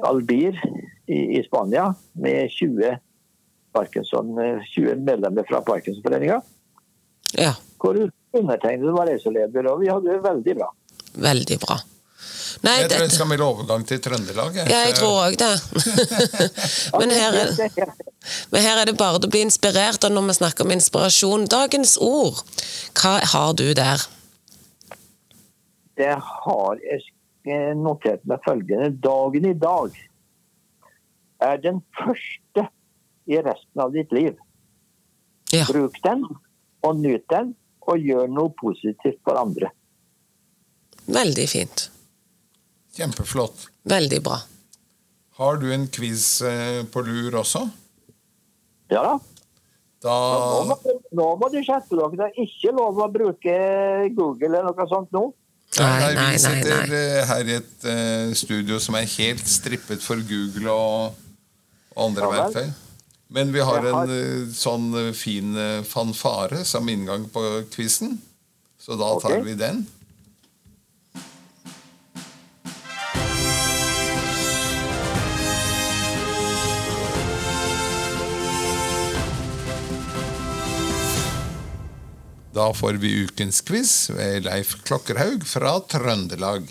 Albir 0.09 0.59
i, 1.07 1.39
i 1.39 1.45
Spania 1.47 1.93
med 2.19 2.51
20, 2.51 2.83
eh, 2.91 2.99
20 3.79 5.07
medlemmer 5.07 5.47
fra 5.47 5.63
Parkinsonforeninga. 5.71 6.43
Ja, 7.39 7.55
Hvor 7.79 7.97
undertegnede 8.35 8.93
var 8.93 9.07
reiseleder, 9.09 9.71
og 9.71 9.81
vi 9.81 9.89
hadde 9.93 10.11
det 10.11 10.21
veldig 10.27 10.59
bra. 10.59 10.73
veldig 11.15 11.63
bra. 11.63 11.79
Nei, 12.63 12.75
Jeg 12.83 12.89
tror 12.91 13.03
jeg 13.07 13.13
skal 13.15 13.29
melde 13.31 13.45
overgang 13.47 13.85
til 13.89 14.01
Trøndelag. 14.05 14.55
jeg. 14.57 14.69
ja, 14.71 14.81
jeg 14.87 14.95
tror 14.99 15.15
òg 15.27 15.37
det. 15.41 15.53
Men 17.01 17.11
her 17.11 17.39
er, 17.43 17.53
Det 17.57 17.87
men 18.53 18.63
her 18.63 18.79
er 18.79 18.87
det 18.87 18.97
bare 19.01 19.19
å 19.19 19.27
bli 19.31 19.41
inspirert, 19.43 20.05
og 20.07 20.13
når 20.15 20.29
vi 20.29 20.35
snakker 20.39 20.65
om 20.67 20.71
inspirasjon 20.77 21.47
Dagens 21.51 21.97
ord, 21.99 22.39
hva 23.01 23.17
har 23.35 23.53
du 23.59 23.73
der? 23.75 24.05
det 25.97 26.15
har 26.19 26.79
jeg 26.83 27.75
notert 27.77 28.23
meg 28.27 28.41
følgende. 28.47 28.89
Dagen 29.05 29.45
i 29.47 29.53
dag 29.55 29.99
er 31.43 31.61
den 31.63 31.83
første 31.99 32.65
i 33.29 33.39
resten 33.45 33.83
av 33.85 33.93
ditt 33.95 34.11
liv. 34.15 34.33
Ja. 35.53 35.67
Bruk 35.69 35.99
den, 36.03 36.25
og 36.83 36.97
nyt 36.99 37.27
den, 37.31 37.53
og 37.87 37.99
gjør 38.01 38.27
noe 38.33 38.51
positivt 38.59 39.21
for 39.27 39.39
andre. 39.39 39.69
Veldig 41.07 41.49
fint. 41.51 41.91
Kjempeflott. 42.97 43.69
Veldig 43.89 44.21
bra. 44.25 44.39
Har 45.39 45.57
du 45.63 45.69
en 45.75 45.87
quiz 45.89 46.27
eh, 46.45 46.83
på 46.93 47.03
lur 47.07 47.39
også? 47.41 47.65
Ja 48.93 49.03
da. 49.07 49.15
Da 50.03 50.13
Nå 50.13 50.65
må, 50.67 50.77
nå 51.15 51.27
må 51.39 51.49
du 51.53 51.61
skjerpe 51.63 51.95
dere. 51.95 52.17
Det 52.19 52.27
er 52.27 52.41
ikke 52.43 52.73
lov 52.75 52.99
å 53.01 53.07
bruke 53.15 53.53
Google 54.17 54.49
eller 54.51 54.67
noe 54.75 54.87
sånt 54.91 55.13
nå. 55.15 55.29
Nei, 55.79 55.87
Nei, 56.03 56.09
nei, 56.19 56.25
vi 56.35 56.41
sitter 56.43 56.83
nei. 56.91 56.99
eh, 56.99 57.21
her 57.31 57.49
i 57.49 57.55
et 57.57 57.85
uh, 57.89 58.33
studio 58.37 58.77
som 58.83 58.99
er 58.99 59.07
helt 59.15 59.47
strippet 59.49 60.03
for 60.05 60.21
Google 60.29 60.75
og, 60.75 61.15
og 61.95 62.03
andre 62.11 62.27
Ja 62.29 62.33
verktøy. 62.35 62.75
Men 63.33 63.55
vi 63.55 63.63
har 63.65 63.79
har- 63.81 64.03
en 64.03 64.13
uh, 64.13 64.51
sånn 64.53 64.91
fin 65.17 65.55
fanfare 65.89 66.61
som 66.69 66.91
inngang 66.93 67.25
på 67.33 67.47
quizen. 67.73 68.19
Så 68.83 68.99
da 69.01 69.15
tar 69.23 69.39
vi 69.47 69.55
den. 69.57 69.85
Da 82.55 82.69
får 82.77 82.93
vi 83.01 83.25
ukens 83.25 83.61
quiz 83.65 84.11
ved 84.13 84.45
Leif 84.45 84.75
Klokkerhaug 84.85 85.45
fra 85.49 85.79
Trøndelag. 85.89 86.67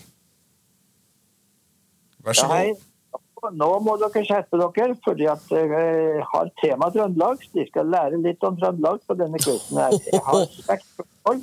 Vær 2.22 2.38
så 2.38 2.46
Ja, 2.46 2.54
hei. 2.54 2.74
god. 2.74 3.56
Nå 3.58 3.70
må 3.82 3.96
dere 3.98 4.22
skjerpe 4.22 4.60
dere, 4.62 4.94
fordi 5.02 5.26
at 5.26 5.48
jeg 5.50 6.22
har 6.34 6.52
tema 6.62 6.92
Trøndelag. 6.94 7.42
Så 7.42 7.50
De 7.58 7.66
skal 7.72 7.90
lære 7.90 8.22
litt 8.22 8.44
om 8.44 8.58
Trøndelag 8.58 9.00
på 9.08 9.18
denne 9.18 9.40
quizen. 9.42 9.80
Jeg 10.12 10.22
har 10.28 10.46
seks 10.46 10.86
spørsmål. 10.94 11.42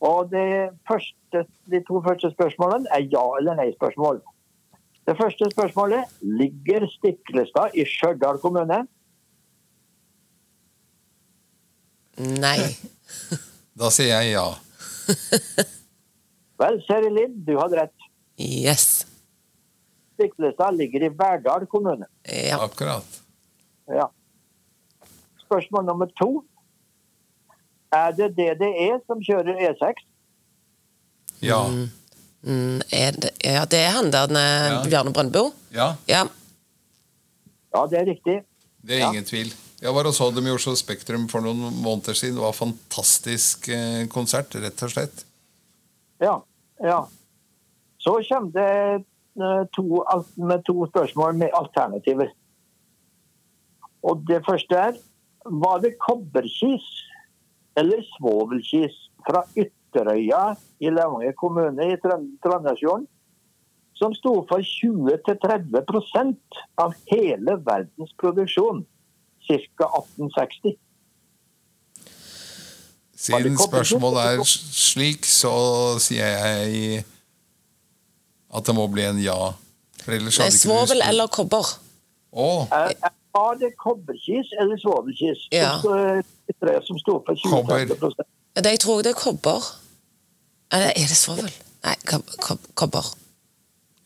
Og 0.00 0.30
det 0.30 0.70
første, 0.88 1.44
de 1.70 1.80
to 1.84 2.00
første 2.00 2.30
spørsmålene 2.32 2.88
er 2.92 3.04
ja- 3.12 3.36
eller 3.38 3.54
nei-spørsmål. 3.60 4.22
Det 5.06 5.16
første 5.20 5.50
spørsmålet 5.52 6.04
ligger 6.22 6.88
Stiklestad 6.88 7.76
i 7.76 7.84
Stjørdal 7.84 8.38
kommune. 8.40 8.86
Nei. 12.16 12.58
Da 13.80 13.88
sier 13.90 14.20
jeg 14.22 14.32
ja. 14.36 14.44
Vel, 16.62 16.76
Seri 16.86 17.10
Lind, 17.10 17.40
du 17.46 17.56
hadde 17.58 17.80
rett. 17.80 18.04
Yes. 18.38 19.06
Stiklestad 20.14 20.76
ligger 20.78 21.02
i 21.02 21.10
Verdal 21.10 21.66
kommune. 21.66 22.06
Ja. 22.22 22.60
Akkurat. 22.62 23.20
Ja. 23.90 24.06
Spørsmål 25.42 25.84
nummer 25.90 26.06
to. 26.20 26.44
Er 27.94 28.14
det 28.14 28.30
DDE 28.38 28.88
som 29.06 29.20
kjører 29.22 29.58
E 29.58 29.72
E6? 29.72 30.00
Ja. 31.42 31.60
Mm, 32.44 32.80
er 32.94 33.10
det, 33.18 33.30
ja, 33.44 33.64
det 33.66 33.78
er 33.82 33.92
han 33.98 34.10
der, 34.14 34.30
Ja. 34.38 34.80
Bjarne 34.86 35.12
Brøndbo. 35.12 35.48
Ja, 35.74 35.94
Ja. 36.08 36.24
Ja, 37.74 37.86
det 37.90 37.98
er 37.98 38.06
riktig. 38.06 38.36
det 38.86 38.94
er 38.94 38.98
Ja. 38.98 39.08
ingen 39.10 39.24
tvil. 39.24 39.50
Jeg 39.84 39.92
var 39.92 40.06
og 40.08 40.14
så 40.16 40.30
dem 40.32 40.46
i 40.48 40.52
Oslo 40.54 40.72
Spektrum 40.80 41.26
for 41.28 41.44
noen 41.44 41.60
måneder 41.84 42.16
siden. 42.16 42.38
Det 42.38 42.40
var 42.40 42.54
en 42.54 42.56
fantastisk 42.56 43.66
eh, 43.68 44.06
konsert, 44.08 44.54
rett 44.56 44.84
og 44.86 44.92
slett. 44.94 45.24
Ja. 46.24 46.38
ja. 46.80 47.02
Så 48.00 48.14
kommer 48.30 48.54
det 48.54 48.70
eh, 49.44 49.66
to, 49.76 49.84
med 50.40 50.64
to 50.64 50.86
spørsmål 50.88 51.36
med 51.36 51.52
alternativer. 51.58 52.32
Og 54.04 54.24
det 54.28 54.40
første 54.46 54.78
er 54.86 55.02
Var 55.44 55.80
det 55.82 55.98
kobberkis 56.00 56.84
eller 57.76 58.00
svovelkis 58.14 58.94
fra 59.26 59.42
Ytterøya 59.52 60.54
i 60.80 60.88
Levanger 60.88 61.36
kommune 61.36 61.90
i 61.92 61.98
Trøndelagsfjorden 62.00 63.04
som 64.00 64.16
sto 64.16 64.32
for 64.48 64.64
20-30% 64.64 66.62
av 66.80 66.96
hele 67.12 67.58
verdens 67.68 68.16
produksjon 68.16 68.80
ca. 69.46 69.86
1860? 70.00 70.76
Siden 73.24 73.56
spørsmålet 73.58 74.20
er 74.34 74.42
slik, 74.44 75.24
så 75.24 75.52
sier 76.02 76.26
jeg 76.26 77.04
at 78.54 78.66
det 78.68 78.74
må 78.76 78.84
bli 78.92 79.04
en 79.08 79.20
ja. 79.22 79.36
For 80.04 80.12
ellers 80.12 80.36
Nei, 80.38 80.44
hadde 80.48 80.58
ikke 80.58 80.66
Svovel 80.66 81.00
du 81.00 81.08
eller 81.08 81.30
kobber? 81.32 81.70
Å, 82.34 82.48
Er, 82.74 82.92
er- 83.08 83.20
det 83.58 83.70
kobberkis 83.82 84.50
eller 84.62 84.78
svovelkis 84.78 85.40
Ja. 85.52 85.72
som, 85.82 85.90
sto- 85.90 86.50
Ytterøya 86.52 86.82
som 86.86 86.98
sto 87.00 87.16
for 87.26 87.34
20-30 87.34 88.26
Ja, 88.54 88.60
det, 88.62 88.70
jeg 88.76 88.80
tror 88.84 89.02
det 89.02 89.10
er 89.10 89.18
kobber. 89.18 89.64
Eller 90.72 90.92
er 90.94 91.08
det 91.10 91.16
svovel? 91.18 91.48
Nei, 91.84 91.94
kob, 92.06 92.22
kob, 92.40 92.58
kobber. 92.74 93.06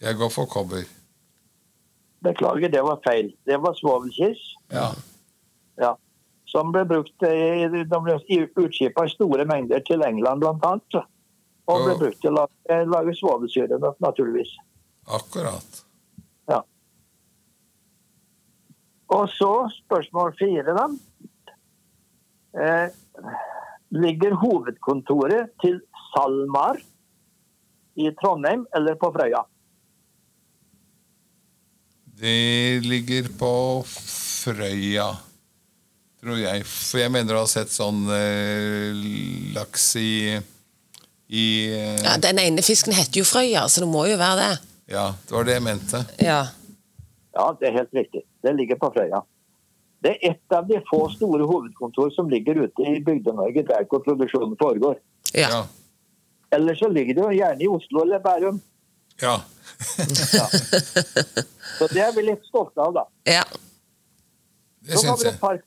jeg 0.01 0.14
går 0.16 0.29
for 0.31 0.46
kobber. 0.46 0.85
Beklager, 2.24 2.68
det 2.72 2.81
var 2.83 3.01
feil. 3.05 3.33
Det 3.46 3.59
var 3.62 3.74
svovelkis. 3.79 4.40
Ja. 4.72 4.88
Ja. 5.81 5.95
Som 6.49 6.73
ble 6.73 6.85
brukt 6.88 7.27
i, 7.29 7.69
de 7.69 7.85
ble 7.85 8.17
utskipa 8.64 9.05
i 9.05 9.12
store 9.12 9.45
mengder 9.49 9.83
til 9.85 10.05
England 10.07 10.41
bl.a. 10.41 11.03
Og 11.69 11.85
ble 11.85 11.97
brukt 12.01 12.23
til 12.23 12.33
å 12.33 12.38
lage, 12.38 12.79
lage 12.88 13.14
svovelsyre, 13.19 13.77
naturligvis. 14.01 14.55
Akkurat. 15.19 15.83
Ja. 16.49 16.62
Og 19.12 19.29
så 19.33 19.53
spørsmål 19.77 20.33
fire, 20.41 20.77
da. 20.77 20.88
Eh, 22.59 22.97
ligger 23.91 24.37
hovedkontoret 24.41 25.53
til 25.61 25.81
SalMar 26.12 26.81
i 27.99 28.11
Trondheim 28.21 28.67
eller 28.77 28.97
på 29.01 29.12
Frøya? 29.12 29.45
Det 32.19 32.81
ligger 32.85 33.29
på 33.38 33.53
Frøya, 33.87 35.11
tror 36.23 36.39
jeg. 36.41 36.65
For 36.67 37.01
jeg 37.03 37.13
mener 37.15 37.37
å 37.39 37.45
ha 37.45 37.49
sett 37.51 37.71
sånn 37.73 38.05
eh, 38.15 38.93
laks 39.57 39.91
i 40.01 40.11
i 41.29 41.47
eh, 41.77 41.99
Ja, 42.05 42.15
Den 42.23 42.39
ene 42.41 42.63
fisken 42.65 42.95
heter 42.97 43.21
jo 43.21 43.27
Frøya, 43.29 43.67
så 43.69 43.83
det 43.85 43.89
må 43.91 44.07
jo 44.09 44.17
være 44.21 44.39
det. 44.41 44.55
Ja, 44.95 45.11
det 45.29 45.35
var 45.37 45.45
det 45.45 45.59
jeg 45.59 45.65
mente. 45.67 46.01
Ja. 46.25 46.39
Ja, 47.37 47.51
det 47.61 47.69
er 47.69 47.75
helt 47.83 47.93
riktig. 47.95 48.23
Det 48.43 48.55
ligger 48.57 48.79
på 48.81 48.89
Frøya. 48.95 49.21
Det 50.03 50.15
er 50.15 50.31
et 50.31 50.55
av 50.55 50.65
de 50.69 50.79
få 50.89 51.03
store 51.13 51.45
hovedkontor 51.47 52.11
som 52.15 52.31
ligger 52.31 52.63
ute 52.65 52.87
i 52.87 53.01
Bygde-Norge, 53.05 53.65
der 53.69 53.85
hvor 53.91 54.01
produksjonen 54.07 54.57
foregår. 54.61 54.97
Ja. 55.35 55.51
Ja. 55.53 55.63
Ellers 56.55 56.79
så 56.81 56.89
ligger 56.89 57.19
det 57.19 57.25
jo 57.27 57.33
gjerne 57.37 57.67
i 57.67 57.69
Oslo 57.69 58.07
eller 58.07 58.23
Bærum. 58.25 58.61
ja. 59.21 59.37
Så 61.79 61.87
det 61.93 62.01
er 62.03 62.15
vi 62.17 62.23
litt 62.25 62.47
stolte 62.49 62.81
av, 62.83 62.95
da. 62.97 63.05
ja. 63.29 63.43
Det 64.88 64.96
Så 64.98 65.07
har 65.07 65.16
syns 65.16 65.24
vi 65.24 65.29
et 65.29 65.40
par, 65.40 65.59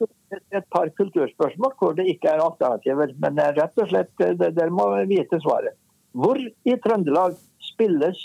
et, 0.58 0.68
par 0.74 0.90
kulturspørsmål 0.98 1.74
hvor 1.78 1.94
det 1.94 2.08
ikke 2.10 2.32
er 2.32 2.42
alternativer. 2.42 3.14
Men 3.22 3.38
er 3.40 3.54
rett 3.60 3.78
og 3.78 3.90
slett, 3.92 4.12
eh, 4.24 4.34
dere 4.42 4.74
må 4.74 4.88
vite 5.10 5.38
svaret. 5.44 5.78
Hvor 6.18 6.40
i 6.42 6.78
Trøndelag 6.84 7.38
spilles 7.62 8.24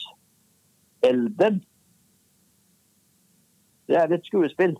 Elden? 1.05 1.61
Det 3.87 4.01
er 4.01 4.17
et 4.17 4.25
skuespill. 4.27 4.75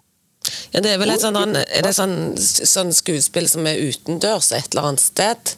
ja 0.73 0.81
det 0.81 0.95
er 0.95 0.99
vel 0.99 1.13
et 1.13 1.23
sånn, 1.23 1.37
er 1.37 1.85
det 1.85 1.93
sånn, 1.95 2.17
sånn 2.41 2.97
skuespill 2.97 3.47
som 3.53 3.69
er 3.69 3.85
utendørs 3.85 4.51
et 4.57 4.73
eller 4.73 4.91
annet 4.91 5.05
sted? 5.05 5.55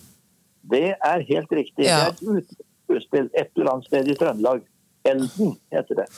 Det 0.69 0.85
er 0.99 1.25
helt 1.31 1.55
riktig. 1.55 1.87
Ja. 1.87 2.11
Det 2.19 2.35
er 2.35 2.43
et 2.43 2.53
skuespill 2.85 3.31
et 3.33 3.55
eller 3.55 3.73
annet 3.77 3.89
sted 3.93 4.11
i 4.11 4.19
Trøndelag. 4.19 4.67
Elden 5.07 5.55
heter 5.73 6.03
det. 6.03 6.11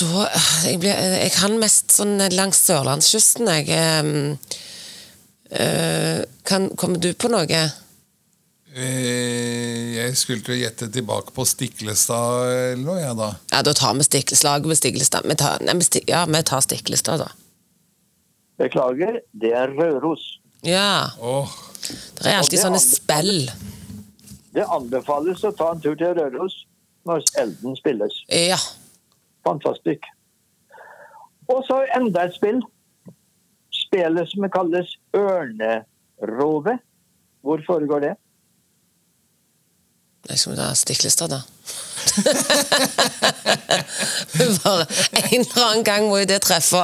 Da, 0.00 0.24
jeg, 0.64 0.78
blir, 0.80 0.96
jeg 0.96 1.32
kan 1.34 1.58
mest 1.60 1.92
sånn 1.92 2.16
langs 2.32 2.60
sørlandskysten, 2.64 3.50
jeg. 3.52 3.68
Ehm, 3.76 4.38
eh, 5.52 6.22
kan, 6.48 6.70
kommer 6.80 7.02
du 7.02 7.10
på 7.12 7.28
noe? 7.32 7.60
Eh, 8.70 9.96
Jeg 9.98 10.16
skulle 10.16 10.44
til 10.46 10.54
å 10.54 10.60
gjette 10.60 10.88
tilbake 10.94 11.34
på 11.34 11.44
Stiklestad 11.46 12.46
eller 12.48 12.84
noe, 12.84 12.98
jeg, 13.02 13.16
da. 13.18 13.30
Ja, 13.52 13.62
Da 13.66 13.74
tar 13.76 13.96
vi 13.98 14.06
stikle, 14.06 14.38
slaget 14.38 14.70
ved 14.70 14.78
Stiklestad. 14.80 15.26
Vi 15.28 15.36
tar, 15.38 15.60
nei, 15.66 15.74
vi 15.80 15.86
sti, 15.86 16.04
ja, 16.08 16.24
vi 16.30 16.42
tar 16.46 16.64
Stiklestad, 16.64 17.24
da. 17.26 17.30
Beklager, 18.60 19.20
det 19.42 19.52
er 19.56 19.72
Røros. 19.74 20.22
Ja. 20.66 21.10
Oh. 21.20 21.50
Det 22.20 22.28
er 22.28 22.38
alltid 22.38 22.58
det 22.58 22.64
sånne 22.64 22.80
spill. 22.82 23.50
Det 24.54 24.66
anbefales 24.66 25.44
å 25.46 25.52
ta 25.56 25.72
en 25.74 25.80
tur 25.82 25.96
til 25.98 26.14
Røros 26.18 26.62
når 27.08 27.24
Elden 27.40 27.76
spilles. 27.78 28.22
Ja. 28.28 28.58
Fantastisk. 29.46 30.02
Og 31.50 31.64
så 31.66 31.80
enda 31.96 32.26
et 32.28 32.34
spill. 32.36 32.60
Spillet 33.74 34.28
som 34.30 34.44
kalles 34.54 34.88
Ørnerovet. 35.16 36.78
Hvor 37.42 37.58
foregår 37.66 38.00
det? 38.04 38.12
Jeg 40.28 40.38
skal 40.38 40.52
vi 40.52 40.58
ta 40.60 40.68
Stiklestad, 40.76 41.28
da. 41.32 41.40
Bare 44.64 44.86
En 45.32 45.40
eller 45.40 45.64
annen 45.64 45.84
gang 45.86 46.08
må 46.10 46.18
jo 46.20 46.26
det 46.28 46.40
treffe. 46.44 46.82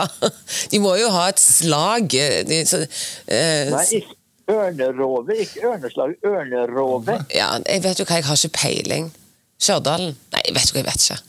De 0.72 0.78
må 0.82 0.94
jo 1.00 1.10
ha 1.14 1.26
et 1.30 1.40
slag. 1.42 2.08
De, 2.48 2.62
så, 2.68 2.76
eh, 3.28 3.68
Nei, 3.72 3.84
ikke 4.00 4.14
ørnerove. 4.56 5.36
Ikke 5.44 5.58
Ørneslag, 5.68 6.10
ørnerove. 6.26 7.14
ja, 7.34 7.48
jeg 7.66 7.84
vet 7.84 8.00
jo 8.00 8.04
hva, 8.08 8.16
jeg 8.20 8.28
har 8.30 8.36
ikke 8.40 8.58
peiling. 8.62 9.04
Stjørdal? 9.60 10.04
Nei, 10.32 10.42
jeg 10.48 10.54
vet 10.56 10.66
jo 10.70 10.76
hva, 10.76 10.82
jeg 10.82 10.88
vet 10.90 11.02
ikke. 11.06 11.20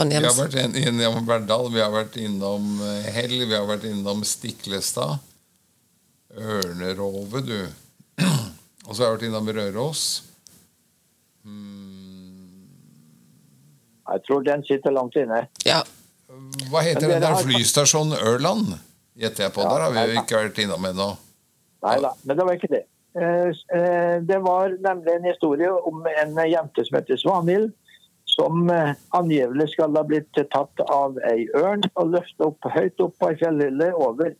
Trondheim. 0.00 0.22
Vi 0.22 0.28
har 0.28 0.38
vært 0.40 0.56
in- 0.64 0.78
innom 0.88 1.26
Verdal, 1.28 1.68
vi 1.74 1.80
har 1.84 1.90
vært 1.92 2.16
innom 2.16 2.80
eh, 2.86 3.10
Hell, 3.12 3.36
vi 3.46 3.54
har 3.54 3.66
vært 3.68 3.84
innom 3.90 4.24
Stiklestad. 4.24 5.18
Ørnerove, 6.36 7.42
du. 7.44 7.58
Og 8.86 8.94
så 8.96 9.02
har 9.02 9.10
jeg 9.10 9.16
vært 9.18 9.28
innom 9.28 9.48
Røros. 9.56 10.04
Jeg 14.10 14.22
tror 14.26 14.42
den 14.46 14.62
sitter 14.66 14.90
langt 14.94 15.16
inne. 15.20 15.44
Ja. 15.66 15.82
Hva 16.70 16.82
heter 16.86 17.06
den 17.08 17.20
der 17.22 17.34
har- 17.34 17.42
flystasjonen 17.46 18.16
Ørland? 18.18 18.72
Gjetter 19.20 19.44
jeg 19.46 19.52
på. 19.54 19.60
Ja, 19.62 19.68
Der 19.74 19.80
har 19.84 19.92
vi 19.92 20.14
jo 20.14 20.20
ikke 20.22 20.38
vært 20.40 20.58
innom 20.62 20.84
ennå. 20.88 21.10
Nei 21.82 21.96
da, 22.00 22.10
men 22.24 22.36
det 22.36 22.44
var 22.46 22.54
ikke 22.58 22.70
det. 22.70 22.82
Eh, 23.16 23.50
eh, 23.78 24.20
Det 24.22 24.38
var 24.42 24.68
nemlig 24.80 25.14
en 25.16 25.24
historie 25.30 25.70
om 25.70 26.02
en 26.06 26.34
jente 26.50 26.84
som 26.86 26.98
heter 26.98 27.16
Svanhild, 27.16 27.72
som 28.30 28.70
eh, 28.70 28.94
angivelig 29.16 29.70
skal 29.74 29.96
ha 29.96 30.04
blitt 30.06 30.32
tatt 30.52 30.82
av 30.86 31.18
ei 31.30 31.46
ørn 31.58 31.82
og 31.94 32.14
løftet 32.14 32.46
opp 32.46 32.70
høyt 32.74 33.02
opp 33.04 33.16
på 33.20 33.30
ei 33.30 33.38
fjellhylle 33.40 33.90
over, 33.98 34.34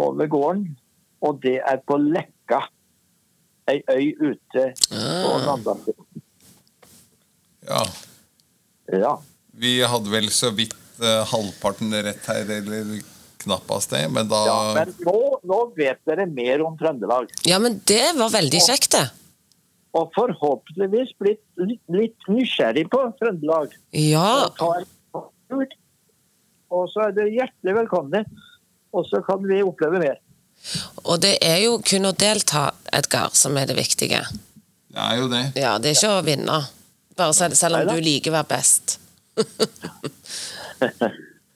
over 0.00 0.30
gården. 0.30 0.66
Og 1.20 1.40
det 1.42 1.58
er 1.60 1.82
på 1.84 1.98
Lekka, 2.00 2.62
ei 3.68 3.82
øy 3.92 4.32
ute 4.32 4.70
på 4.90 5.34
Ah. 7.70 7.86
Ja. 8.88 8.98
Ja. 8.98 9.12
Vi 9.52 9.76
hadde 9.84 10.10
vel 10.10 10.30
så 10.32 10.50
vidt 10.56 10.74
eh, 11.02 11.20
halvparten 11.28 11.92
rett 12.02 12.24
her, 12.26 12.48
eller 12.56 12.96
knappast 13.40 13.92
det, 13.94 14.02
men 14.12 14.28
da 14.28 14.40
ja 14.46 14.56
men 14.76 14.90
nå, 15.06 15.20
nå 15.48 15.60
vet 15.76 16.00
dere 16.08 16.26
mer 16.28 16.64
om 16.64 16.74
Trøndelag. 16.80 17.30
ja, 17.48 17.60
men 17.62 17.78
det 17.88 18.12
var 18.18 18.32
veldig 18.32 18.60
kjekt, 18.64 18.90
det. 18.96 19.06
Og 19.98 20.12
forhåpentligvis 20.14 21.16
blitt 21.18 21.42
litt, 21.58 21.82
litt 21.90 22.30
nysgjerrig 22.30 22.86
på 22.92 23.02
Trøndelag. 23.18 23.74
Ja. 23.96 24.46
og 26.70 26.86
så 26.92 27.08
er 27.08 27.16
dere 27.16 27.34
hjertelig 27.34 27.76
velkomne. 27.82 28.24
Og 28.94 29.06
så 29.06 29.20
kan 29.26 29.42
vi 29.46 29.62
oppleve 29.62 30.00
mer. 30.02 30.18
Og 31.06 31.20
det 31.22 31.36
er 31.46 31.62
jo 31.64 31.78
kun 31.82 32.08
å 32.08 32.14
delta, 32.14 32.70
Edgar, 32.92 33.30
som 33.38 33.56
er 33.58 33.70
det 33.70 33.78
viktige. 33.78 34.22
Det 34.90 35.06
er 35.06 35.20
jo 35.20 35.28
det. 35.30 35.44
Ja, 35.58 35.76
det 35.78 35.92
er 35.92 35.98
ikke 35.98 36.16
å 36.18 36.24
vinne. 36.26 36.58
Bare 37.18 37.34
selv, 37.36 37.56
selv 37.58 37.80
om 37.80 37.90
du 37.90 38.02
liker 38.02 38.32
å 38.32 38.40
være 38.40 38.50
best. 38.50 38.98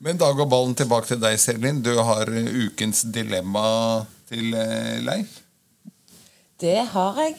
Men 0.04 0.18
da 0.20 0.28
går 0.36 0.48
ballen 0.50 0.76
tilbake 0.76 1.08
til 1.08 1.20
deg, 1.22 1.38
Selin. 1.40 1.80
Du 1.84 1.94
har 1.96 2.28
ukens 2.28 3.04
dilemma 3.14 3.66
til 4.28 4.52
eh, 4.58 5.00
Leif. 5.04 5.40
Det 6.60 6.82
har 6.92 7.20
jeg. 7.22 7.38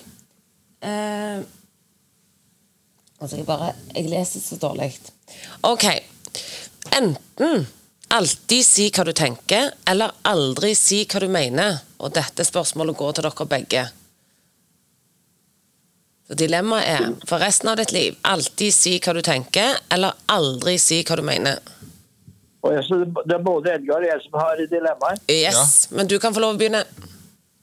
Eh, 0.81 1.39
altså, 3.19 3.38
jeg 3.38 3.45
bare 3.45 3.73
Jeg 3.95 4.09
leser 4.09 4.43
så 4.43 4.59
dårlig. 4.61 4.91
OK. 5.61 5.85
Enten 6.95 7.67
alltid 8.15 8.65
si 8.65 8.89
hva 8.93 9.03
du 9.05 9.13
tenker, 9.17 9.71
eller 9.89 10.13
aldri 10.29 10.73
si 10.77 11.03
hva 11.09 11.19
du 11.23 11.27
mener. 11.31 11.79
Og 11.99 12.13
dette 12.15 12.45
spørsmålet 12.45 12.97
går 12.97 13.15
til 13.17 13.27
dere 13.27 13.47
begge. 13.49 13.85
Så 16.25 16.33
Dilemmaet 16.33 16.88
er 16.89 17.09
for 17.29 17.41
resten 17.43 17.69
av 17.69 17.77
ditt 17.77 17.91
liv 17.93 18.15
alltid 18.25 18.73
si 18.73 18.95
hva 18.97 19.13
du 19.13 19.21
tenker, 19.25 19.77
eller 19.93 20.15
aldri 20.33 20.77
si 20.81 21.03
hva 21.05 21.19
du 21.19 21.25
mener. 21.25 21.59
Og 22.65 22.73
jeg, 22.73 22.85
så 22.88 22.97
det 23.05 23.35
er 23.35 23.43
både 23.45 23.75
Edgar 23.75 24.01
og 24.01 24.09
jeg 24.09 24.23
som 24.23 24.39
har 24.41 24.61
dilemmaer. 24.71 25.19
Yes, 25.29 25.91
Men 25.91 26.09
du 26.09 26.17
kan 26.19 26.33
få 26.33 26.41
lov 26.41 26.55
å 26.55 26.57
begynne. 26.57 26.81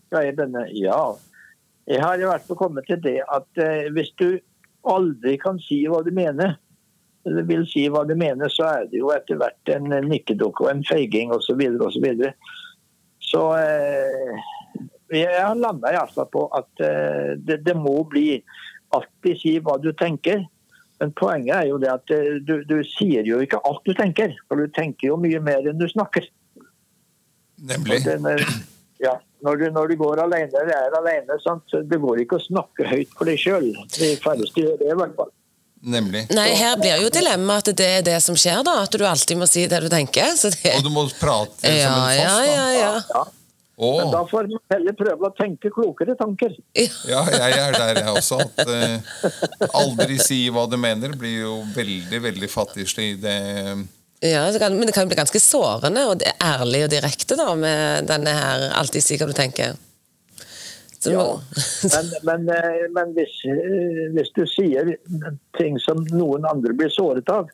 Skal 0.07 0.29
jeg 0.29 0.37
begynne? 0.39 0.63
Ja. 0.79 1.01
Jeg 1.91 2.03
har 2.03 2.21
i 2.21 2.27
hvert 2.29 2.45
fall 2.47 2.59
kommet 2.59 2.87
til 2.87 3.01
det 3.03 3.19
at 3.27 3.63
eh, 3.63 3.89
hvis 3.95 4.13
du 4.21 4.29
aldri 4.89 5.37
kan 5.43 5.59
si 5.63 5.83
hva 5.91 6.03
du 6.07 6.13
mener, 6.15 6.57
eller 7.27 7.47
vil 7.47 7.65
si 7.71 7.85
hva 7.91 8.03
du 8.07 8.15
mener, 8.19 8.51
så 8.51 8.69
er 8.69 8.89
det 8.91 8.99
jo 8.99 9.13
etter 9.15 9.39
hvert 9.39 9.71
en 9.71 9.91
nikkedukke 10.09 10.67
og 10.67 10.73
en 10.73 10.85
feiging 10.87 11.31
osv. 11.35 11.47
Så, 11.47 11.59
videre, 11.59 11.87
og 11.87 11.95
så, 11.95 12.03
videre. 12.03 12.33
så 13.23 13.43
eh, 13.59 14.49
jeg 15.13 15.45
har 15.45 15.59
landa 15.59 15.93
iallfall 15.93 16.31
på 16.33 16.47
at 16.57 16.83
eh, 16.83 17.35
det, 17.39 17.63
det 17.67 17.77
må 17.79 18.01
bli 18.11 18.41
alltid 18.97 19.39
si 19.41 19.57
hva 19.63 19.79
du 19.83 19.93
tenker. 19.97 20.45
Men 21.03 21.15
poenget 21.19 21.57
er 21.57 21.71
jo 21.71 21.79
det 21.83 21.91
at 21.93 22.15
eh, 22.15 22.39
du, 22.43 22.61
du 22.67 22.79
sier 22.87 23.27
jo 23.27 23.41
ikke 23.43 23.63
alt 23.69 23.87
du 23.87 23.95
tenker. 23.99 24.35
For 24.49 24.59
du 24.59 24.71
tenker 24.75 25.13
jo 25.13 25.21
mye 25.21 25.43
mer 25.43 25.67
enn 25.67 25.81
du 25.81 25.89
snakker. 25.91 26.27
Nemlig. 27.63 28.03
Den 28.07 28.27
ja, 29.03 29.17
når, 29.43 29.59
du, 29.59 29.69
når 29.75 29.93
du 29.93 29.97
går 30.01 30.23
alene 30.23 30.49
eller 30.63 30.75
er 30.77 30.97
alene, 30.99 31.39
sant? 31.43 31.65
så 31.71 31.83
det 31.83 31.99
går 32.03 32.25
ikke 32.25 32.39
å 32.39 32.45
snakke 32.45 32.87
høyt 32.89 33.15
for 33.19 33.29
deg 33.29 33.41
sjøl. 33.43 33.71
De 33.99 34.11
færreste 34.23 34.63
gjør 34.65 34.77
det, 34.81 34.91
i 34.95 34.99
hvert 35.03 35.17
fall. 35.19 35.33
Nemlig. 35.83 36.29
Nei, 36.31 36.49
her 36.55 36.77
blir 36.79 37.01
jo 37.03 37.09
dilemmaet 37.11 37.73
at 37.73 37.79
det 37.79 37.87
er 37.99 38.03
det 38.07 38.19
som 38.23 38.37
skjer, 38.39 38.61
da. 38.63 38.77
At 38.85 38.95
du 38.95 39.03
alltid 39.03 39.41
må 39.41 39.49
si 39.51 39.65
det 39.67 39.81
du 39.83 39.89
tenker. 39.91 40.31
Så 40.39 40.53
det... 40.55 40.77
Og 40.79 40.85
du 40.87 40.93
må 40.95 41.09
prate 41.19 41.59
som 41.59 41.75
Ja, 41.75 41.95
en 42.07 42.21
ja, 42.21 42.29
foss, 42.29 42.37
da. 42.39 42.51
ja, 42.53 42.67
ja. 42.79 42.93
Ja. 43.11 43.25
Men 43.83 44.13
da 44.13 44.21
får 44.31 44.47
man 44.53 44.63
heller 44.71 44.95
prøve 44.95 45.27
å 45.27 45.33
tenke 45.35 45.73
klokere 45.75 46.15
tanker. 46.15 46.55
ja, 46.77 47.23
jeg 47.35 47.57
er 47.59 47.75
der, 47.75 47.99
jeg 48.05 48.15
også. 48.15 48.39
At 48.45 48.71
eh, 48.71 49.17
aldri 49.81 50.21
si 50.23 50.45
hva 50.55 50.69
du 50.71 50.77
mener 50.79 51.17
blir 51.19 51.41
jo 51.41 51.57
veldig, 51.75 52.21
veldig 52.29 52.51
fattigslig. 52.53 53.17
Det 53.25 53.35
Ja, 54.23 54.45
kan, 54.59 54.77
men 54.79 54.87
det 54.87 54.95
kan 54.95 55.03
jo 55.03 55.11
bli 55.11 55.19
ganske 55.19 55.41
sårende 55.43 56.05
og 56.07 56.21
ærlig 56.39 56.85
og 56.87 56.93
direkte 56.93 57.35
da, 57.39 57.49
med 57.59 58.07
denne 58.07 58.31
her 58.37 58.69
'alltid 58.71 59.03
si 59.03 59.17
hva 59.19 59.27
du 59.27 59.35
tenker'. 59.35 59.75
Så 61.03 61.11
Ja. 61.11 61.19
må, 61.19 61.41
Men, 61.83 62.13
men, 62.23 62.45
men 62.95 63.15
hvis, 63.17 63.35
hvis 64.15 64.31
du 64.37 64.47
sier 64.47 64.95
ting 65.59 65.79
som 65.83 66.07
noen 66.13 66.47
andre 66.47 66.73
blir 66.73 66.93
såret 66.95 67.29
av, 67.29 67.51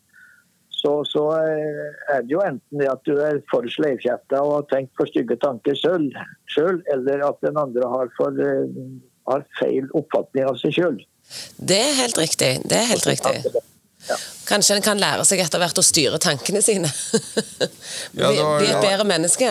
så, 0.82 1.04
så 1.04 1.24
eh, 1.40 1.86
er 2.14 2.22
det 2.22 2.34
jo 2.34 2.42
enten 2.44 2.82
det 2.82 2.90
at 2.92 3.00
du 3.08 3.16
er 3.16 3.40
for 3.50 3.66
sleivkjefta 3.66 4.42
og 4.44 4.52
har 4.52 4.68
tenkt 4.74 4.92
for 4.98 5.10
stygge 5.10 5.38
tanker 5.42 5.74
sjøl, 5.74 6.82
eller 6.92 7.24
at 7.30 7.40
den 7.42 7.58
andre 7.58 7.88
har, 7.88 8.12
for, 8.18 8.36
eh, 8.44 8.68
har 9.32 9.46
feil 9.58 9.88
oppfatning 9.98 10.46
av 10.46 10.60
seg 10.60 10.76
sjøl. 10.76 11.00
det 11.58 11.80
er 11.88 11.98
helt 12.02 12.20
riktig. 12.20 12.52
Det 12.68 12.78
er 12.78 12.86
helt 12.92 13.08
riktig. 13.08 13.64
Kanskje 14.48 14.76
en 14.78 14.82
kan 14.82 14.98
lære 15.00 15.24
seg 15.28 15.40
etter 15.44 15.60
hvert 15.60 15.78
å 15.78 15.84
styre 15.84 16.18
tankene 16.22 16.62
sine. 16.64 16.88
Ja, 18.14 18.30
det 18.32 18.42
var- 18.42 18.60
bli 18.62 18.70
et 18.70 18.80
bedre 18.84 19.04
menneske. 19.08 19.50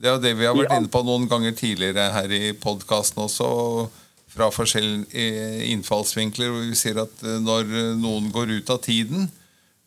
Det 0.00 0.08
er 0.08 0.16
jo 0.16 0.22
det 0.22 0.32
vi 0.38 0.46
har 0.48 0.54
vært 0.56 0.70
Ja. 0.72 0.78
inne 0.80 0.90
på 0.90 1.04
noen 1.06 1.28
ganger 1.30 1.52
tidligere 1.54 2.08
her 2.12 2.32
i 2.34 2.52
podkasten 2.58 3.22
også, 3.22 3.90
fra 4.34 4.48
forskjellige 4.50 5.68
innfallsvinkler, 5.70 6.50
hvor 6.50 6.64
vi 6.66 6.74
sier 6.74 6.98
at 7.04 7.22
eh, 7.22 7.38
når 7.44 7.68
eh, 7.70 7.90
noen 8.00 8.30
går 8.34 8.50
ut 8.58 8.70
av 8.74 8.80
tiden, 8.82 9.28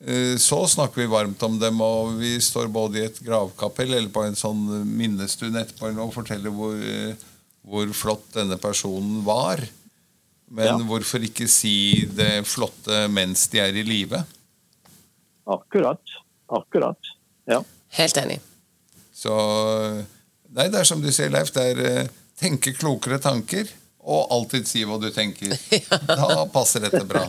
eh, 0.05 0.37
så 0.39 0.61
snakker 0.71 1.01
vi 1.03 1.09
varmt 1.11 1.43
om 1.43 1.57
dem, 1.59 1.81
og 1.83 2.13
vi 2.21 2.37
står 2.39 2.69
både 2.71 3.01
i 3.01 3.05
et 3.09 3.19
gravkapell 3.25 3.91
eller 3.97 4.07
på 4.13 4.23
en 4.23 4.35
sånn 4.39 4.63
minnestund 4.87 5.57
etterpå 5.59 5.91
og 5.99 6.13
forteller 6.15 6.53
hvor, 6.55 6.77
eh, 6.79 7.15
hvor 7.67 7.91
flott 7.91 8.29
denne 8.37 8.55
personen 8.63 9.19
var. 9.27 9.59
Men 10.49 10.65
Ja. 10.65 10.77
hvorfor 10.87 11.23
ikke 11.27 11.47
si 11.51 12.05
det 12.15 12.45
flotte 12.47 13.07
mens 13.11 13.47
de 13.51 13.59
er 13.59 13.75
i 13.75 13.83
live? 13.83 14.21
Akkurat. 15.47 15.99
Akkurat. 16.49 17.09
Ja. 17.47 17.61
Helt 17.97 18.17
enig. 18.17 18.39
Så 19.15 19.33
Nei, 20.49 20.69
det 20.71 20.79
er 20.79 20.87
som 20.87 21.01
du 21.03 21.11
sier, 21.11 21.29
Leif. 21.29 21.51
Det 21.53 21.63
er 21.73 21.79
eh, 21.85 22.07
tenke 22.39 22.71
klokere 22.73 23.19
tanker. 23.21 23.67
Og 24.07 24.29
alltid 24.31 24.65
si 24.69 24.85
hva 24.87 24.95
du 25.01 25.09
tenker. 25.11 25.51
Da 26.07 26.45
passer 26.53 26.79
dette 26.85 27.03
bra. 27.05 27.25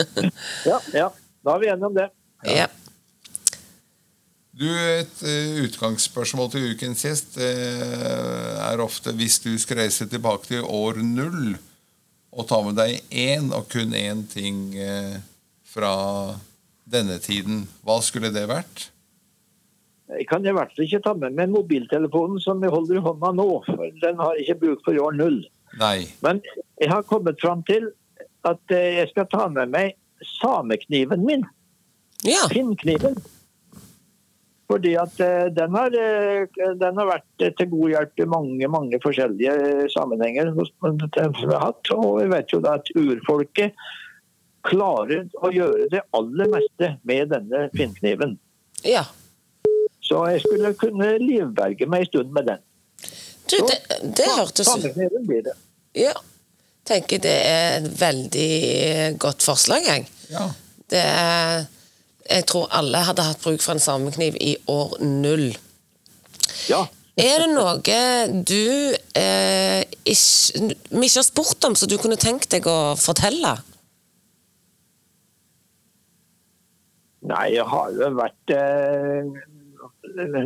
ja, 0.70 0.80
ja. 0.92 1.06
Da 1.44 1.54
er 1.54 1.62
vi 1.62 1.70
enige 1.70 1.86
om 1.86 1.94
det. 1.94 2.08
Ja. 2.50 2.66
Du, 4.52 4.66
Et 4.74 5.22
eh, 5.22 5.62
utgangsspørsmål 5.64 6.50
til 6.52 6.66
ukens 6.74 7.04
gjest 7.06 7.38
eh, 7.40 8.58
er 8.66 8.82
ofte 8.82 9.14
hvis 9.16 9.38
du 9.40 9.54
skal 9.62 9.84
reise 9.84 10.08
tilbake 10.10 10.50
til 10.50 10.66
år 10.66 10.98
null 11.06 11.54
og 12.30 12.46
ta 12.50 12.60
med 12.62 12.78
deg 12.78 13.00
én 13.10 13.50
og 13.56 13.68
kun 13.72 13.94
én 13.96 14.22
ting 14.30 14.70
eh, 14.78 15.18
fra 15.66 15.94
denne 16.90 17.18
tiden, 17.22 17.64
hva 17.86 18.00
skulle 18.02 18.32
det 18.34 18.46
vært? 18.50 18.88
Jeg 20.10 20.26
kan 20.26 20.42
i 20.42 20.52
hvert 20.54 20.72
fall 20.74 20.86
ikke 20.86 21.02
ta 21.04 21.14
med 21.14 21.36
meg 21.38 21.52
mobiltelefonen 21.52 22.40
som 22.42 22.62
jeg 22.64 22.72
holder 22.74 22.98
i 22.98 23.04
hånda 23.04 23.30
nå. 23.38 23.48
for 23.66 23.98
Den 24.02 24.18
har 24.18 24.34
jeg 24.34 24.46
ikke 24.46 24.60
bruk 24.64 24.84
for 24.86 24.96
i 24.96 25.02
år 25.02 25.14
null. 25.18 25.40
Nei. 25.78 26.08
Men 26.24 26.40
jeg 26.80 26.90
har 26.90 27.06
kommet 27.06 27.38
fram 27.42 27.62
til 27.68 27.92
at 28.48 28.74
eh, 28.74 28.96
jeg 28.98 29.12
skal 29.12 29.28
ta 29.30 29.46
med 29.52 29.70
meg 29.70 29.94
samekniven 30.40 31.22
min. 31.26 31.46
ja. 32.26 32.48
Pinnkniven. 32.50 33.18
Fordi 34.70 34.92
at 34.94 35.20
eh, 35.20 35.46
den 35.50 35.74
har, 35.74 35.94
eh, 35.98 36.74
den 36.78 36.98
har 37.00 37.08
vært 37.08 37.42
eh, 37.42 37.50
til 37.58 37.70
god 37.72 37.94
hjelp 37.94 38.22
i 38.22 38.26
mange 38.30 38.68
mange 38.70 39.00
forskjellige 39.02 39.88
sammenhenger 39.90 40.52
som 40.54 41.00
vi 41.00 41.50
har 41.50 41.64
hatt. 41.64 41.90
Og 41.96 42.20
vi 42.20 42.28
vet 42.30 42.54
jo 42.54 42.60
da 42.62 42.76
at 42.78 42.92
urfolket 42.94 43.74
klarer 44.68 45.26
å 45.40 45.50
gjøre 45.50 45.88
det 45.90 46.04
aller 46.14 46.52
meste 46.52 46.92
med 47.08 47.34
denne 47.34 47.66
finnkniven. 47.74 48.38
ja. 48.86 49.06
Så 50.10 50.24
jeg 50.26 50.40
skulle 50.42 50.72
kunne 50.74 51.06
livberge 51.22 51.86
meg 51.86 52.02
en 52.02 52.08
stund 52.08 52.30
med 52.34 52.48
den. 52.48 52.62
Du, 53.46 53.56
det, 53.68 53.76
det 54.16 54.24
hørtes 54.32 54.66
Sammenkniven 54.66 55.26
blir 55.28 55.44
det. 55.46 55.52
Ja. 55.94 56.16
Tenker 56.88 57.20
det 57.22 57.34
er 57.46 57.76
et 57.76 57.86
veldig 58.00 58.48
godt 59.22 59.44
forslag, 59.46 59.86
jeg. 59.86 60.08
Ja. 60.32 60.48
Det 60.90 61.04
er 61.04 61.68
jeg 62.30 62.46
tror 62.50 62.70
alle 62.76 63.02
hadde 63.06 63.26
hatt 63.26 63.42
bruk 63.42 63.62
for 63.64 63.74
en 63.74 63.82
samekniv 63.82 64.38
i 64.40 64.54
år 64.70 64.96
null. 65.02 65.50
Ja. 66.70 66.84
Er 67.20 67.42
det 67.42 67.48
noe 67.52 67.96
du 68.48 68.94
eh, 69.18 69.82
ikke, 70.08 70.70
vi 70.94 71.08
ikke 71.08 71.18
har 71.18 71.26
spurt 71.26 71.66
om, 71.68 71.76
så 71.76 71.88
du 71.90 71.98
kunne 72.00 72.20
tenkt 72.20 72.52
deg 72.54 72.68
å 72.70 72.94
fortelle? 73.00 73.56
Nei, 77.30 77.50
jeg 77.52 77.66
har 77.68 77.90
jo 77.92 78.08
vært 78.16 78.54
eh, 78.56 79.34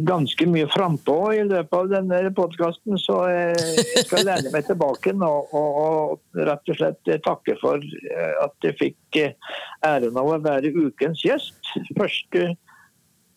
ganske 0.07 0.47
mye 0.47 0.67
frampå 0.71 1.19
i 1.35 1.45
løpet 1.47 1.77
av 1.79 1.91
denne 1.93 2.33
podkasten, 2.37 2.99
så 3.01 3.21
jeg 3.31 4.05
skal 4.07 4.27
lene 4.29 4.53
meg 4.53 4.67
tilbake 4.69 5.15
nå 5.17 5.31
og, 5.31 5.79
og 5.85 6.43
rett 6.49 6.73
og 6.73 6.79
slett 6.79 7.15
takke 7.25 7.57
for 7.63 7.83
eh, 7.83 8.35
at 8.45 8.69
jeg 8.69 8.79
fikk 8.81 9.21
eh, 9.21 9.55
æren 9.87 10.19
av 10.21 10.31
å 10.31 10.43
være 10.45 10.73
ukens 10.75 11.25
gjest. 11.25 11.57
Første, 11.97 12.55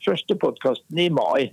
første 0.05 0.38
podkasten 0.41 1.05
i 1.05 1.09
mai. 1.13 1.49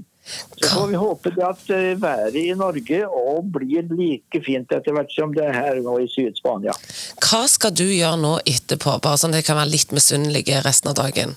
Så 0.57 0.69
får 0.69 0.87
vi 0.89 0.97
håpe 0.97 1.33
at 1.45 1.65
eh, 1.71 1.91
været 2.01 2.39
i 2.41 2.55
Norge 2.57 3.01
og 3.07 3.51
blir 3.57 3.89
like 3.93 4.41
fint 4.47 4.73
etter 4.73 4.97
hvert 4.97 5.13
som 5.13 5.35
det 5.37 5.45
er 5.51 5.59
her 5.59 5.83
nå 5.85 5.99
i 6.01 6.09
Syd-Spania. 6.09 6.77
Hva 7.21 7.45
skal 7.51 7.75
du 7.77 7.85
gjøre 7.85 8.21
nå 8.23 8.39
etterpå, 8.49 8.99
bare 9.05 9.21
sånn 9.21 9.37
at 9.37 9.43
jeg 9.43 9.51
kan 9.51 9.61
være 9.61 9.75
litt 9.75 9.93
misunnelig 9.97 10.47
resten 10.65 10.95
av 10.95 11.03
dagen? 11.03 11.37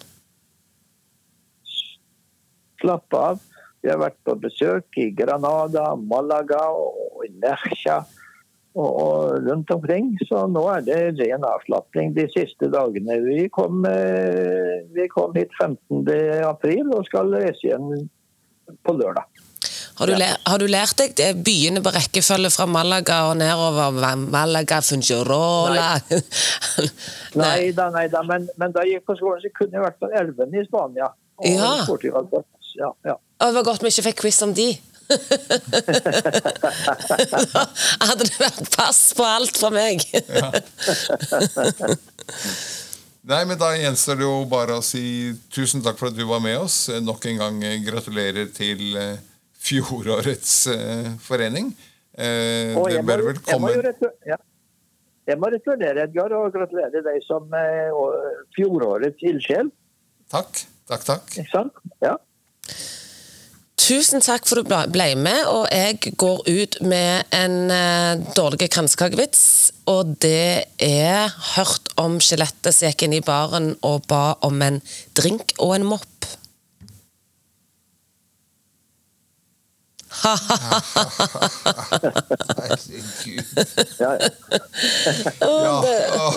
Slappe 2.82 3.23
av. 3.32 3.41
Vi 3.84 3.91
har 3.91 3.99
vært 4.01 4.17
på 4.25 4.36
besøk 4.41 4.97
i 4.99 5.09
Granada, 5.15 5.91
Malaga 5.95 6.63
og 6.73 7.25
Nerja 7.41 8.01
og, 8.78 9.38
rundt 9.45 9.71
omkring. 9.73 10.11
Så 10.28 10.43
nå 10.51 10.63
er 10.73 10.86
det 10.86 10.99
ren 11.21 11.45
avslapning 11.47 12.13
de 12.17 12.28
siste 12.34 12.69
dagene. 12.73 13.19
Vi 13.25 13.47
kom, 13.53 13.86
eh, 13.89 14.86
vi 14.93 15.07
kom 15.13 15.36
hit 15.38 15.53
15. 15.59 16.03
april 16.45 16.93
og 16.93 17.05
skal 17.09 17.34
reise 17.34 17.69
igjen 17.69 18.09
på 18.84 18.97
lørdag. 18.97 19.25
Har 19.97 20.05
du, 20.05 20.13
lært, 20.13 20.41
har 20.45 20.61
du 20.61 20.67
lært 20.69 20.99
deg 20.99 21.13
det 21.17 21.30
byene 21.41 21.82
på 21.82 21.89
rekkefølge 21.95 22.51
fra 22.53 22.67
Malaga 22.69 23.23
og 23.32 23.39
nedover? 23.39 23.95
Malaga, 24.30 24.78
Fungirola 24.86 25.88
Nei 27.34 27.71
da, 27.73 27.88
nei 27.95 28.05
da. 28.13 28.21
Men, 28.28 28.45
men 28.61 28.75
da 28.75 28.86
jeg 28.86 28.99
gikk 28.99 29.07
på 29.09 29.15
skolen, 29.17 29.41
så 29.41 29.49
kunne 29.57 29.80
jeg 29.80 29.86
vært 29.88 29.97
på 30.03 30.11
elvene 30.21 30.61
i 30.61 30.67
Spania. 30.67 31.09
Og 31.41 31.49
Ja. 31.49 31.71
Portugal. 31.89 32.30
Ja, 32.78 32.91
ja. 33.07 33.17
Og 33.41 33.49
det 33.51 33.57
var 33.59 33.67
godt 33.71 33.84
vi 33.86 33.93
ikke 33.93 34.07
fikk 34.11 34.21
quiz 34.25 34.39
om 34.45 34.53
de. 34.57 34.69
da 35.07 35.15
hadde 38.09 38.25
det 38.28 38.39
vært 38.41 38.67
pass 38.73 38.99
på 39.15 39.23
alt 39.23 39.55
fra 39.59 39.69
meg. 39.71 40.01
Nei, 43.28 43.41
men 43.47 43.57
Da 43.59 43.73
gjenstår 43.75 44.15
det 44.19 44.25
jo 44.28 44.45
bare 44.51 44.78
å 44.80 44.84
si 44.86 45.03
tusen 45.53 45.84
takk 45.84 45.97
for 45.99 46.07
at 46.11 46.17
du 46.17 46.25
var 46.30 46.41
med 46.43 46.57
oss. 46.59 46.88
Nok 47.03 47.25
en 47.32 47.39
gang 47.41 47.55
eh, 47.67 47.80
gratulerer 47.84 48.47
til 48.55 48.97
eh, 48.99 49.17
fjorårets 49.67 50.53
eh, 50.75 51.09
forening. 51.23 51.73
Eh, 52.17 52.75
Og 52.80 52.89
det 52.91 53.03
bør 53.07 53.21
vel 53.32 53.39
komme. 53.47 53.69
Jeg 55.28 55.38
må 55.43 55.47
returnere, 55.51 56.05
Edgar, 56.07 56.32
og 56.38 56.53
gratulere 56.55 57.01
deg 57.03 57.17
som 57.28 57.43
fjorårets 58.55 59.21
ildsjel. 59.28 59.67
Takk, 60.32 60.51
takk, 60.88 61.03
takk. 61.03 61.25
Ikke 61.36 61.51
sant? 61.51 61.73
Ja. 62.03 62.15
Tusen 63.78 64.20
takk 64.26 64.43
for 64.49 64.59
at 64.59 64.68
du 64.68 64.89
ble- 64.91 65.13
med, 65.15 65.45
og 65.47 65.68
jeg 65.72 65.99
går 66.20 66.41
ut 66.49 66.78
med 66.82 67.24
en 67.32 67.72
uh, 67.72 68.34
dårlig 68.36 68.68
kransekakevits. 68.74 69.43
Og 69.88 70.15
det 70.20 70.65
er 70.84 71.30
hørt 71.55 71.93
om 72.01 72.18
skjelettet 72.20 72.74
som 72.76 72.89
gikk 72.89 73.05
inn 73.07 73.13
i 73.20 73.24
baren 73.24 73.76
og 73.88 74.03
ba 74.09 74.34
om 74.43 74.59
en 74.65 74.82
drink 75.15 75.53
og 75.63 75.76
en 75.78 75.88
mopp. 75.93 76.09
Herregud. 82.57 83.43
Ja, 83.99 84.11
ja. 84.20 84.30
Ja. 85.41 86.32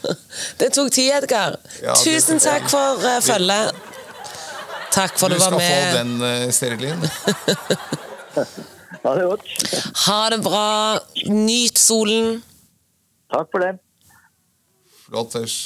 Det 0.58 0.70
tok 0.74 0.90
tid, 0.92 1.10
Edgar. 1.18 1.56
Ja, 1.82 1.94
Tusen 2.00 2.38
takk 2.42 2.68
for 2.70 3.02
uh, 3.02 3.20
følget. 3.24 3.74
Takk 4.96 5.18
for 5.20 5.28
at 5.28 5.36
du 5.36 5.44
var 5.44 5.52
med. 5.52 5.60
Du 5.60 5.64
skal 5.64 5.76
få 5.76 5.98
den, 5.98 6.12
uh, 6.24 6.50
Sterilin. 6.50 7.00
Ha 9.06 9.14
det 9.14 9.24
godt. 9.28 9.46
Ha 10.06 10.20
det 10.32 10.38
bra. 10.42 10.98
Nyt 11.30 11.78
solen. 11.78 12.42
Takk 13.30 13.50
for 13.52 13.62
det. 13.62 13.76
Flott, 15.06 15.32
Flotters. 15.32 15.56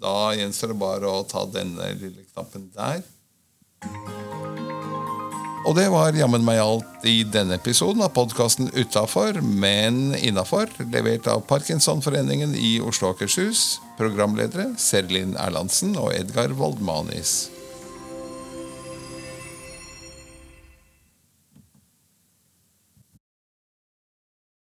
Da 0.00 0.30
gjenstår 0.32 0.72
det 0.72 0.78
bare 0.80 1.10
å 1.10 1.24
ta 1.28 1.44
denne 1.52 1.90
lille 2.00 2.24
knappen 2.30 2.70
der. 2.72 3.02
Og 5.68 5.74
det 5.76 5.90
var 5.92 6.16
jammen 6.16 6.40
meg 6.46 6.62
alt 6.62 7.04
i 7.04 7.18
denne 7.28 7.58
episoden 7.60 8.00
av 8.00 8.14
podkasten 8.16 8.70
Utafor, 8.72 9.42
men 9.44 10.14
innafor, 10.16 10.72
levert 10.88 11.28
av 11.28 11.44
Parkinsonforeningen 11.50 12.56
i 12.56 12.78
Oslo 12.80 13.10
og 13.10 13.18
Akershus. 13.18 13.76
Programledere 14.00 14.70
Serlin 14.80 15.36
Erlandsen 15.36 15.98
og 16.00 16.14
Edgar 16.16 16.56
Voldmanis. 16.56 17.50